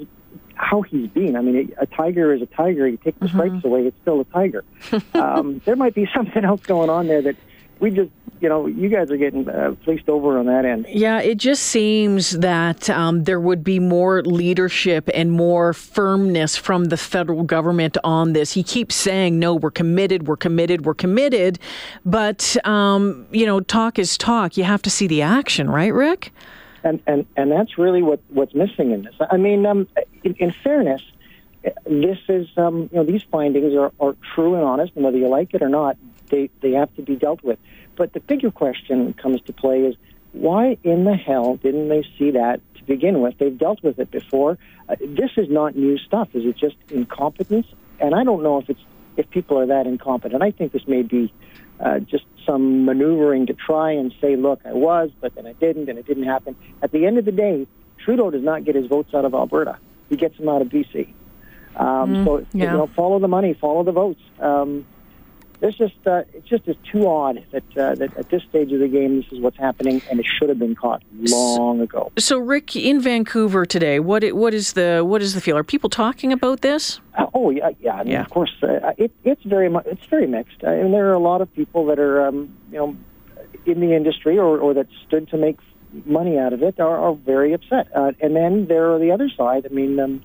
how 0.56 0.82
he's 0.82 1.10
been. 1.10 1.36
I 1.36 1.42
mean, 1.42 1.74
a 1.80 1.86
tiger 1.86 2.34
is 2.34 2.42
a 2.42 2.46
tiger. 2.46 2.88
You 2.88 2.98
take 2.98 3.18
the 3.20 3.26
mm-hmm. 3.26 3.38
stripes 3.38 3.66
away, 3.66 3.88
it's 3.88 4.00
still 4.02 4.20
a 4.22 4.26
tiger. 4.26 4.64
um, 5.14 5.62
there 5.66 5.76
might 5.76 5.96
be 5.96 6.08
something 6.16 6.44
else 6.44 6.62
going 6.62 6.90
on 6.90 7.08
there 7.08 7.22
that 7.22 7.38
we 7.80 7.90
just 7.90 8.12
you 8.44 8.50
know, 8.50 8.68
you 8.68 8.90
guys 8.90 9.10
are 9.10 9.16
getting 9.16 9.48
uh, 9.48 9.74
fleeced 9.86 10.10
over 10.10 10.38
on 10.38 10.48
that 10.48 10.66
end. 10.66 10.86
Yeah, 10.90 11.22
it 11.22 11.38
just 11.38 11.64
seems 11.64 12.32
that 12.32 12.90
um, 12.90 13.24
there 13.24 13.40
would 13.40 13.64
be 13.64 13.80
more 13.80 14.22
leadership 14.22 15.10
and 15.14 15.32
more 15.32 15.72
firmness 15.72 16.58
from 16.58 16.86
the 16.86 16.98
federal 16.98 17.44
government 17.44 17.98
on 18.04 18.34
this. 18.34 18.52
He 18.52 18.62
keeps 18.62 18.96
saying, 18.96 19.40
no, 19.40 19.56
we're 19.56 19.72
committed, 19.72 20.28
we're 20.28 20.36
committed, 20.36 20.86
we're 20.86 20.94
committed. 20.94 21.58
But, 22.06 22.58
um, 22.68 23.26
you 23.32 23.46
know, 23.46 23.62
talk 23.62 23.98
is 23.98 24.18
talk. 24.18 24.58
You 24.58 24.66
have 24.66 24.82
to 24.82 24.90
see 24.90 25.08
the 25.08 25.22
action, 25.22 25.70
right, 25.70 25.94
Rick? 25.94 26.34
And, 26.84 27.02
and, 27.08 27.26
and 27.38 27.50
that's 27.50 27.78
really 27.78 28.04
what, 28.04 28.20
what's 28.28 28.54
missing 28.54 28.92
in 28.92 29.04
this. 29.04 29.16
I 29.32 29.38
mean, 29.38 29.66
um, 29.66 29.88
in, 30.26 30.36
in 30.36 30.52
fairness, 30.52 31.02
this 31.86 32.20
is, 32.28 32.50
um, 32.58 32.90
you 32.92 32.98
know, 32.98 33.06
these 33.06 33.24
findings 33.24 33.74
are, 33.74 33.94
are 34.02 34.18
true 34.36 34.56
and 34.56 34.66
honest, 34.66 34.92
and 34.96 35.06
whether 35.06 35.18
you 35.18 35.30
like 35.30 35.54
it 35.54 35.62
or 35.62 35.70
not, 35.70 35.96
they, 36.30 36.50
they 36.62 36.72
have 36.72 36.94
to 36.96 37.02
be 37.02 37.16
dealt 37.16 37.42
with. 37.42 37.58
But 37.96 38.14
the 38.14 38.20
bigger 38.20 38.52
question 38.52 39.14
comes 39.14 39.42
to 39.42 39.54
play 39.54 39.82
is 39.82 39.96
why 40.34 40.78
in 40.84 41.06
the 41.06 41.16
hell 41.16 41.58
didn't 41.58 41.90
they 41.90 42.04
see 42.18 42.32
that 42.32 42.60
to 42.76 42.84
begin 42.84 43.22
with? 43.22 43.38
They've 43.38 43.58
dealt 43.58 43.84
with 43.84 44.00
it 44.00 44.12
before. 44.12 44.58
Uh, 44.90 44.96
this 45.00 45.32
is 45.38 45.48
not 45.50 45.76
new 45.76 45.98
stuff. 46.00 46.30
Is 46.34 46.46
it 46.46 46.58
just 46.58 46.76
incompetence? 46.90 47.68
And 48.00 48.16
I 48.16 48.24
don't 48.24 48.44
know 48.44 48.58
if 48.58 48.70
it's 48.70 48.82
if 49.16 49.30
people 49.30 49.60
are 49.60 49.68
that 49.68 49.86
incompetent. 49.86 50.42
I 50.42 50.52
think 50.52 50.72
this 50.72 50.88
may 50.88 51.04
be 51.04 51.32
uh, 51.80 52.00
just 52.00 52.26
some 52.46 52.86
maneuvering 52.86 53.46
to 53.46 53.54
try 53.54 53.92
and 53.92 54.14
say, 54.20 54.36
"Look, 54.36 54.62
I 54.66 54.74
was, 54.74 55.12
but 55.22 55.36
then 55.36 55.46
I 55.46 55.54
didn't, 55.54 55.88
and 55.88 56.00
it 56.00 56.08
didn't 56.08 56.24
happen." 56.24 56.56
At 56.82 56.92
the 56.92 57.06
end 57.06 57.20
of 57.20 57.26
the 57.26 57.32
day, 57.32 57.68
Trudeau 58.00 58.32
does 58.32 58.44
not 58.44 58.64
get 58.64 58.76
his 58.76 58.88
votes 58.88 59.14
out 59.14 59.26
of 59.26 59.36
Alberta; 59.36 59.78
he 60.10 60.16
gets 60.16 60.38
them 60.38 60.50
out 60.50 60.62
of 60.64 60.70
BC. 60.70 61.14
Um, 61.76 61.86
mm, 62.16 62.26
so 62.26 62.46
yeah. 62.54 62.72
you 62.72 62.78
know, 62.78 62.88
follow 62.96 63.20
the 63.20 63.28
money, 63.28 63.54
follow 63.54 63.84
the 63.84 63.92
votes. 63.92 64.22
Um, 64.40 64.86
it's 65.64 65.78
just 65.78 65.96
uh, 66.06 66.24
it's 66.34 66.48
just 66.48 66.68
is 66.68 66.76
too 66.92 67.08
odd 67.08 67.44
that 67.52 67.78
uh, 67.78 67.96
that 67.96 68.16
at 68.18 68.30
this 68.30 68.44
stage 68.44 68.72
of 68.74 68.80
the 68.80 68.88
game 68.88 69.16
this 69.18 69.32
is 69.32 69.40
what's 69.40 69.58
happening, 69.58 70.02
and 70.10 70.20
it 70.20 70.26
should 70.26 70.50
have 70.50 70.60
been 70.60 70.76
caught 70.76 71.02
long 71.14 71.80
ago. 71.80 72.12
So, 72.20 72.38
Rick, 72.38 72.76
in 72.76 73.00
Vancouver 73.00 73.66
today, 73.66 74.00
what 74.00 74.24
what 74.34 74.54
is 74.54 74.74
the 74.74 75.04
what 75.06 75.22
is 75.22 75.34
the 75.34 75.42
feel? 75.42 75.58
Are 75.58 75.64
people 75.64 75.90
talking 75.90 76.34
about 76.34 76.62
this? 76.62 77.00
Uh, 77.18 77.28
oh 77.34 77.50
yeah, 77.50 77.70
yeah. 77.80 77.94
I 77.94 78.04
mean, 78.04 78.12
yeah. 78.12 78.22
Of 78.22 78.30
course, 78.30 78.54
uh, 78.62 78.92
it, 78.98 79.12
it's 79.24 79.44
very 79.44 79.70
much 79.70 79.86
it's 79.86 80.06
very 80.08 80.28
mixed. 80.28 80.64
I 80.66 80.76
mean, 80.82 80.92
there 80.92 81.10
are 81.10 81.14
a 81.14 81.20
lot 81.20 81.42
of 81.42 81.54
people 81.54 81.86
that 81.86 82.00
are 82.00 82.28
um, 82.28 82.54
you 82.70 82.78
know 82.78 82.98
in 83.66 83.80
the 83.80 83.96
industry 83.96 84.38
or, 84.38 84.60
or 84.60 84.74
that 84.74 84.88
stood 85.08 85.30
to 85.30 85.38
make 85.38 85.58
money 86.06 86.38
out 86.38 86.52
of 86.52 86.62
it 86.62 86.78
are, 86.80 86.98
are 86.98 87.16
very 87.16 87.54
upset, 87.54 87.88
uh, 87.96 88.12
and 88.20 88.36
then 88.36 88.68
there 88.68 88.94
are 88.94 89.00
the 89.00 89.12
other 89.12 89.30
side. 89.30 89.66
I 89.70 89.74
mean, 89.74 89.98
um, 90.00 90.24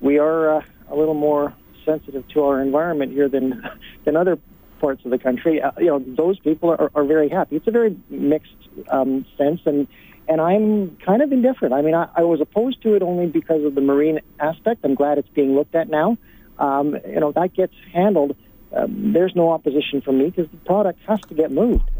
we 0.00 0.18
are 0.18 0.56
uh, 0.56 0.62
a 0.88 0.96
little 0.96 1.14
more 1.14 1.54
sensitive 1.84 2.26
to 2.28 2.42
our 2.42 2.60
environment 2.60 3.12
here 3.12 3.28
than 3.28 3.62
than 4.04 4.16
other 4.16 4.36
parts 4.80 5.04
of 5.04 5.10
the 5.10 5.18
country, 5.18 5.60
uh, 5.60 5.72
you 5.78 5.86
know, 5.86 5.98
those 6.06 6.38
people 6.40 6.70
are, 6.70 6.90
are 6.94 7.04
very 7.04 7.28
happy. 7.28 7.56
It's 7.56 7.66
a 7.66 7.70
very 7.70 7.96
mixed 8.08 8.54
um, 8.88 9.26
sense, 9.36 9.60
and 9.66 9.86
and 10.28 10.40
I'm 10.40 10.96
kind 11.04 11.22
of 11.22 11.32
indifferent. 11.32 11.74
I 11.74 11.82
mean, 11.82 11.94
I, 11.94 12.08
I 12.14 12.22
was 12.22 12.40
opposed 12.40 12.82
to 12.82 12.94
it 12.94 13.02
only 13.02 13.26
because 13.26 13.64
of 13.64 13.74
the 13.74 13.80
marine 13.80 14.20
aspect. 14.38 14.80
I'm 14.84 14.94
glad 14.94 15.18
it's 15.18 15.28
being 15.28 15.54
looked 15.54 15.74
at 15.74 15.88
now. 15.88 16.16
Um, 16.58 16.96
you 17.06 17.20
know, 17.20 17.32
that 17.32 17.54
gets 17.54 17.74
handled. 17.92 18.36
Um, 18.74 19.12
there's 19.12 19.34
no 19.34 19.50
opposition 19.50 20.00
from 20.00 20.18
me 20.18 20.30
because 20.30 20.50
the 20.50 20.58
product 20.58 21.00
has 21.08 21.20
to 21.22 21.34
get 21.34 21.50
moved. 21.50 21.90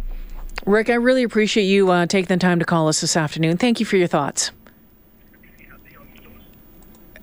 Rick, 0.67 0.91
I 0.91 0.95
really 0.95 1.23
appreciate 1.23 1.65
you 1.65 1.91
uh, 1.91 2.07
taking 2.07 2.29
the 2.29 2.37
time 2.37 2.59
to 2.59 2.65
call 2.65 2.89
us 2.89 3.01
this 3.01 3.17
afternoon. 3.17 3.57
Thank 3.57 3.81
you 3.81 3.87
for 3.87 3.97
your 3.97 4.07
thoughts. 4.07 4.53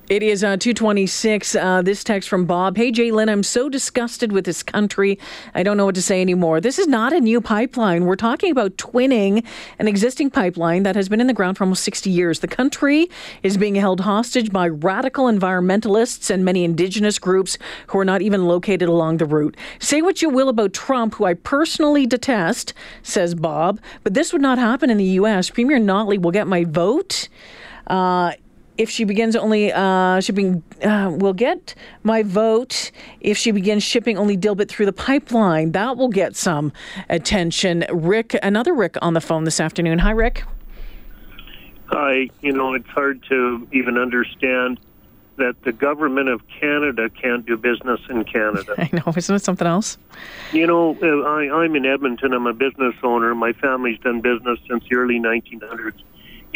It 0.08 0.22
is 0.22 0.42
uh, 0.42 0.56
226. 0.56 1.54
Uh, 1.54 1.82
this 1.82 2.02
text 2.02 2.30
from 2.30 2.46
Bob. 2.46 2.78
Hey, 2.78 2.90
Jalen, 2.90 3.30
I'm 3.30 3.42
so 3.42 3.68
disgusted 3.68 4.32
with 4.32 4.46
this 4.46 4.62
country. 4.62 5.18
I 5.54 5.62
don't 5.62 5.76
know 5.76 5.84
what 5.84 5.96
to 5.96 6.02
say 6.02 6.22
anymore. 6.22 6.62
This 6.62 6.78
is 6.78 6.86
not 6.86 7.12
a 7.12 7.20
new 7.20 7.42
pipeline. 7.42 8.06
We're 8.06 8.16
talking 8.16 8.50
about 8.50 8.78
twinning 8.78 9.44
an 9.78 9.86
existing 9.86 10.30
pipeline 10.30 10.82
that 10.84 10.96
has 10.96 11.10
been 11.10 11.20
in 11.20 11.26
the 11.26 11.34
ground 11.34 11.58
for 11.58 11.64
almost 11.64 11.84
60 11.84 12.08
years. 12.08 12.40
The 12.40 12.48
country 12.48 13.10
is 13.42 13.58
being 13.58 13.74
held 13.74 14.00
hostage 14.00 14.50
by 14.50 14.68
radical 14.68 15.26
environmentalists 15.26 16.30
and 16.30 16.42
many 16.42 16.64
indigenous 16.64 17.18
groups 17.18 17.58
who 17.88 17.98
are 17.98 18.04
not 18.04 18.22
even 18.22 18.46
located 18.46 18.88
along 18.88 19.18
the 19.18 19.26
route. 19.26 19.58
Say 19.78 20.00
what 20.00 20.22
you 20.22 20.30
will 20.30 20.48
about 20.48 20.72
Trump, 20.72 21.16
who 21.16 21.26
I 21.26 21.34
personally 21.34 22.06
detest, 22.06 22.72
says 23.02 23.34
Bob, 23.34 23.78
but 24.04 24.14
this 24.14 24.32
would 24.32 24.40
not 24.40 24.56
happen 24.56 24.88
in 24.88 24.96
the 24.96 25.04
U.S. 25.04 25.50
Premier 25.50 25.78
Notley 25.78 26.18
will 26.18 26.30
get 26.30 26.46
my 26.46 26.64
vote. 26.64 27.28
Uh, 27.88 28.32
if 28.78 28.88
she 28.88 29.02
begins 29.02 29.34
only 29.34 29.72
uh, 29.72 30.20
shipping, 30.20 30.62
uh, 30.84 31.10
will 31.12 31.34
get 31.34 31.74
my 32.04 32.22
vote 32.22 32.92
if 33.20 33.36
she 33.36 33.50
begins 33.50 33.82
shipping 33.82 34.16
only 34.16 34.36
dilbit 34.36 34.68
through 34.68 34.86
the 34.86 34.92
pipeline. 34.92 35.72
That 35.72 35.96
will 35.96 36.08
get 36.08 36.36
some 36.36 36.72
attention. 37.10 37.84
Rick, 37.90 38.38
another 38.42 38.72
Rick 38.72 38.96
on 39.02 39.14
the 39.14 39.20
phone 39.20 39.44
this 39.44 39.58
afternoon. 39.58 39.98
Hi, 39.98 40.12
Rick. 40.12 40.44
Hi. 41.86 42.30
You 42.40 42.52
know, 42.52 42.74
it's 42.74 42.88
hard 42.88 43.22
to 43.28 43.66
even 43.72 43.98
understand 43.98 44.78
that 45.38 45.60
the 45.62 45.72
government 45.72 46.28
of 46.28 46.42
Canada 46.60 47.08
can't 47.10 47.46
do 47.46 47.56
business 47.56 48.00
in 48.08 48.24
Canada. 48.24 48.74
I 48.78 48.90
know, 48.92 49.12
isn't 49.16 49.34
it 49.34 49.42
something 49.42 49.66
else? 49.66 49.98
You 50.52 50.66
know, 50.66 50.96
uh, 51.02 51.28
I, 51.28 51.62
I'm 51.62 51.74
in 51.74 51.86
Edmonton. 51.86 52.32
I'm 52.32 52.46
a 52.46 52.52
business 52.52 52.94
owner. 53.02 53.34
My 53.34 53.52
family's 53.54 53.98
done 54.00 54.20
business 54.20 54.58
since 54.68 54.84
the 54.88 54.96
early 54.96 55.18
1900s 55.18 56.00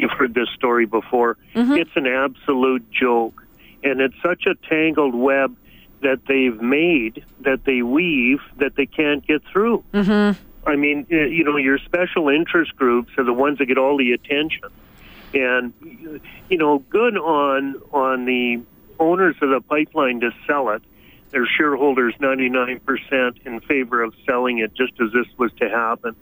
You've 0.03 0.11
heard 0.11 0.35
this 0.35 0.49
story 0.57 0.85
before. 0.85 1.37
Mm-hmm. 1.55 1.75
It's 1.75 1.91
an 1.95 2.09
absolute 2.09 2.91
joke. 2.91 3.47
And 3.85 4.01
it's 4.01 4.17
such 4.21 4.47
a 4.47 4.55
tangled 4.69 5.15
web 5.15 5.57
that 6.01 6.27
they've 6.27 6.61
made, 6.61 7.25
that 7.41 7.65
they 7.65 7.83
weave, 7.83 8.41
that 8.57 8.75
they 8.75 8.87
can't 8.87 9.25
get 9.25 9.43
through. 9.53 9.85
Mm-hmm. 9.95 10.69
I 10.69 10.77
mean, 10.77 11.07
you 11.09 11.45
know, 11.45 11.57
your 11.57 11.79
special 11.79 12.29
interest 12.29 12.75
groups 12.75 13.13
are 13.17 13.25
the 13.25 13.33
ones 13.33 13.59
that 13.59 13.67
get 13.67 13.79
all 13.79 13.97
the 13.97 14.13
attention. 14.13 14.71
And, 15.35 15.73
you 16.49 16.59
know, 16.59 16.81
good 16.91 17.17
on 17.17 17.77
on 17.93 18.25
the 18.25 18.61
owners 18.99 19.37
of 19.41 19.51
the 19.51 19.61
pipeline 19.61 20.21
to 20.21 20.31
sell 20.49 20.71
it. 20.71 20.83
Their 21.31 21.47
shareholders 21.47 22.15
99% 22.21 23.47
in 23.47 23.61
favor 23.61 24.03
of 24.03 24.15
selling 24.27 24.59
it 24.59 24.75
just 24.75 24.93
as 25.01 25.13
this 25.13 25.27
was 25.39 25.53
to 25.61 25.69
happen. 25.69 26.17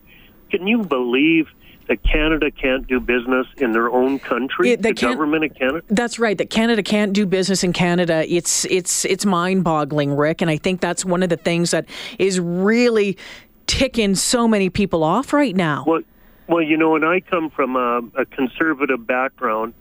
Can 0.50 0.66
you 0.66 0.82
believe 0.82 1.48
that 1.90 2.04
Canada 2.04 2.52
can't 2.52 2.86
do 2.86 3.00
business 3.00 3.48
in 3.56 3.72
their 3.72 3.90
own 3.90 4.20
country. 4.20 4.76
the 4.76 4.92
government 4.92 5.44
of 5.44 5.54
Canada. 5.56 5.82
That's 5.88 6.20
right. 6.20 6.38
That 6.38 6.48
Canada 6.48 6.84
can't 6.84 7.12
do 7.12 7.26
business 7.26 7.64
in 7.64 7.72
Canada. 7.72 8.24
It's 8.32 8.64
it's 8.66 9.04
it's 9.04 9.26
mind-boggling, 9.26 10.16
Rick. 10.16 10.40
And 10.40 10.48
I 10.48 10.56
think 10.56 10.80
that's 10.80 11.04
one 11.04 11.24
of 11.24 11.30
the 11.30 11.36
things 11.36 11.72
that 11.72 11.86
is 12.20 12.38
really 12.38 13.18
ticking 13.66 14.14
so 14.14 14.46
many 14.46 14.70
people 14.70 15.02
off 15.02 15.32
right 15.32 15.56
now. 15.56 15.82
Well, 15.84 16.02
well, 16.46 16.62
you 16.62 16.76
know, 16.76 16.94
and 16.94 17.04
I 17.04 17.20
come 17.20 17.50
from 17.50 17.74
a, 17.74 18.02
a 18.16 18.24
conservative 18.24 19.04
background 19.04 19.74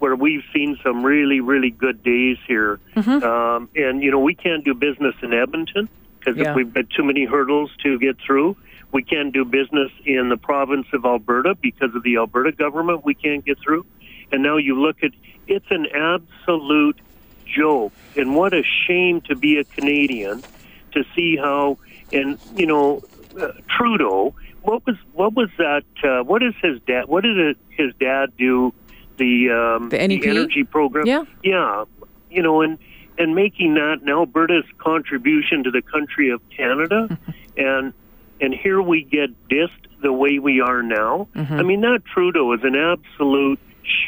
where 0.00 0.16
we've 0.16 0.42
seen 0.52 0.78
some 0.82 1.02
really, 1.02 1.40
really 1.40 1.70
good 1.70 2.02
days 2.02 2.36
here. 2.46 2.78
Mm-hmm. 2.94 3.24
Um, 3.24 3.68
and, 3.74 4.02
you 4.02 4.10
know, 4.10 4.18
we 4.18 4.34
can't 4.34 4.64
do 4.64 4.74
business 4.74 5.14
in 5.22 5.32
Edmonton 5.32 5.88
because 6.18 6.36
yeah. 6.36 6.54
we've 6.54 6.72
got 6.72 6.90
too 6.90 7.04
many 7.04 7.24
hurdles 7.24 7.70
to 7.82 7.98
get 7.98 8.16
through. 8.26 8.56
We 8.94 9.02
can't 9.02 9.32
do 9.32 9.44
business 9.44 9.90
in 10.06 10.28
the 10.28 10.36
province 10.36 10.86
of 10.92 11.04
Alberta 11.04 11.56
because 11.60 11.92
of 11.96 12.04
the 12.04 12.16
Alberta 12.16 12.52
government. 12.52 13.04
We 13.04 13.14
can't 13.14 13.44
get 13.44 13.58
through. 13.58 13.84
And 14.30 14.40
now 14.40 14.56
you 14.56 14.80
look 14.80 15.02
at 15.02 15.10
it's 15.48 15.66
an 15.70 15.86
absolute 15.92 17.00
joke. 17.44 17.92
And 18.16 18.36
what 18.36 18.54
a 18.54 18.62
shame 18.62 19.20
to 19.22 19.34
be 19.34 19.58
a 19.58 19.64
Canadian 19.64 20.44
to 20.92 21.04
see 21.16 21.36
how 21.36 21.76
and 22.12 22.38
you 22.54 22.66
know 22.66 23.02
uh, 23.38 23.48
Trudeau. 23.68 24.32
What 24.62 24.86
was 24.86 24.96
what 25.12 25.34
was 25.34 25.50
that? 25.58 25.82
Uh, 26.02 26.22
what 26.22 26.44
is 26.44 26.54
his 26.62 26.80
dad? 26.86 27.06
What 27.06 27.24
did 27.24 27.36
it, 27.36 27.56
his 27.70 27.92
dad 27.98 28.32
do 28.38 28.72
the 29.16 29.50
um, 29.50 29.88
The 29.88 30.06
NEP? 30.06 30.24
energy 30.24 30.62
program. 30.62 31.04
Yeah. 31.04 31.24
yeah, 31.42 31.84
you 32.30 32.42
know, 32.42 32.62
and 32.62 32.78
and 33.18 33.34
making 33.34 33.74
that 33.74 34.02
an 34.02 34.08
Alberta's 34.08 34.64
contribution 34.78 35.64
to 35.64 35.72
the 35.72 35.82
country 35.82 36.30
of 36.30 36.40
Canada, 36.50 37.18
and 37.56 37.92
and 38.40 38.54
here 38.54 38.80
we 38.80 39.02
get 39.04 39.30
dissed 39.48 39.70
the 40.02 40.12
way 40.12 40.38
we 40.38 40.60
are 40.60 40.82
now. 40.82 41.28
I 41.34 41.62
mean, 41.62 41.80
that 41.80 42.02
Trudeau 42.12 42.52
is 42.52 42.60
an 42.62 42.76
absolute 42.76 43.58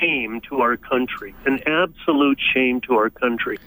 shame 0.01 0.41
to 0.49 0.61
our 0.61 0.77
country, 0.77 1.35
an 1.45 1.61
absolute 1.67 2.39
shame 2.55 2.81
to 2.83 2.95
our 2.95 3.11
country. 3.11 3.59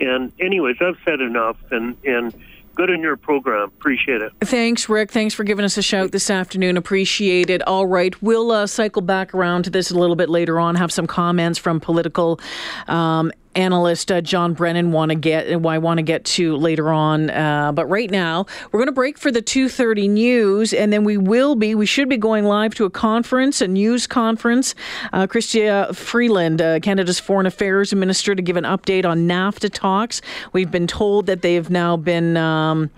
And 0.00 0.32
anyways, 0.40 0.76
I've 0.80 0.98
said 1.04 1.20
enough, 1.20 1.56
and 1.70 1.96
and 2.04 2.34
good 2.78 2.90
in 2.90 3.00
your 3.00 3.16
program. 3.16 3.64
Appreciate 3.64 4.22
it. 4.22 4.32
Thanks, 4.40 4.88
Rick. 4.88 5.10
Thanks 5.10 5.34
for 5.34 5.42
giving 5.42 5.64
us 5.64 5.76
a 5.76 5.82
shout 5.82 6.12
this 6.12 6.30
afternoon. 6.30 6.76
Appreciate 6.76 7.50
it. 7.50 7.60
All 7.66 7.86
right. 7.86 8.20
We'll 8.22 8.52
uh, 8.52 8.68
cycle 8.68 9.02
back 9.02 9.34
around 9.34 9.64
to 9.64 9.70
this 9.70 9.90
a 9.90 9.98
little 9.98 10.14
bit 10.14 10.28
later 10.28 10.60
on, 10.60 10.76
have 10.76 10.92
some 10.92 11.08
comments 11.08 11.58
from 11.58 11.80
political 11.80 12.38
um, 12.86 13.32
analyst 13.54 14.12
uh, 14.12 14.20
John 14.20 14.54
Brennan 14.54 14.92
want 14.92 15.10
to 15.10 15.14
get 15.14 15.50
I 15.50 15.78
want 15.78 15.98
to 15.98 16.02
get 16.02 16.24
to 16.24 16.56
later 16.56 16.90
on. 16.90 17.30
Uh, 17.30 17.72
but 17.72 17.86
right 17.86 18.10
now, 18.10 18.46
we're 18.70 18.78
going 18.78 18.86
to 18.86 18.92
break 18.92 19.18
for 19.18 19.30
the 19.30 19.42
2:30 19.42 20.08
news, 20.08 20.72
and 20.72 20.92
then 20.92 21.04
we 21.04 21.16
will 21.16 21.54
be 21.54 21.74
we 21.74 21.86
should 21.86 22.08
be 22.08 22.16
going 22.16 22.44
live 22.44 22.74
to 22.76 22.84
a 22.84 22.90
conference, 22.90 23.60
a 23.60 23.68
news 23.68 24.06
conference. 24.06 24.74
Uh, 25.12 25.26
Chrystia 25.26 25.94
Freeland, 25.94 26.62
uh, 26.62 26.80
Canada's 26.80 27.18
Foreign 27.20 27.46
Affairs 27.46 27.94
Minister, 27.94 28.34
to 28.34 28.42
give 28.42 28.56
an 28.56 28.64
update 28.64 29.04
on 29.04 29.28
NAFTA 29.28 29.72
talks. 29.72 30.20
We've 30.52 30.70
been 30.70 30.86
told 30.86 31.26
that 31.26 31.42
they 31.42 31.54
have 31.54 31.70
now 31.70 31.96
been. 31.96 32.36
Um, 32.36 32.90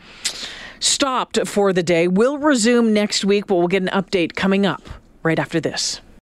stopped 0.83 1.47
for 1.47 1.75
the 1.75 1.83
day. 1.83 2.09
We'll 2.09 2.39
resume 2.39 2.95
next 2.95 3.23
week, 3.23 3.47
but 3.47 3.57
we'll 3.57 3.69
get 3.69 3.83
an 3.83 3.89
update 3.89 4.35
coming 4.35 4.65
up 4.65 4.89
right 5.23 5.39
after 5.39 5.61
this. 5.61 6.01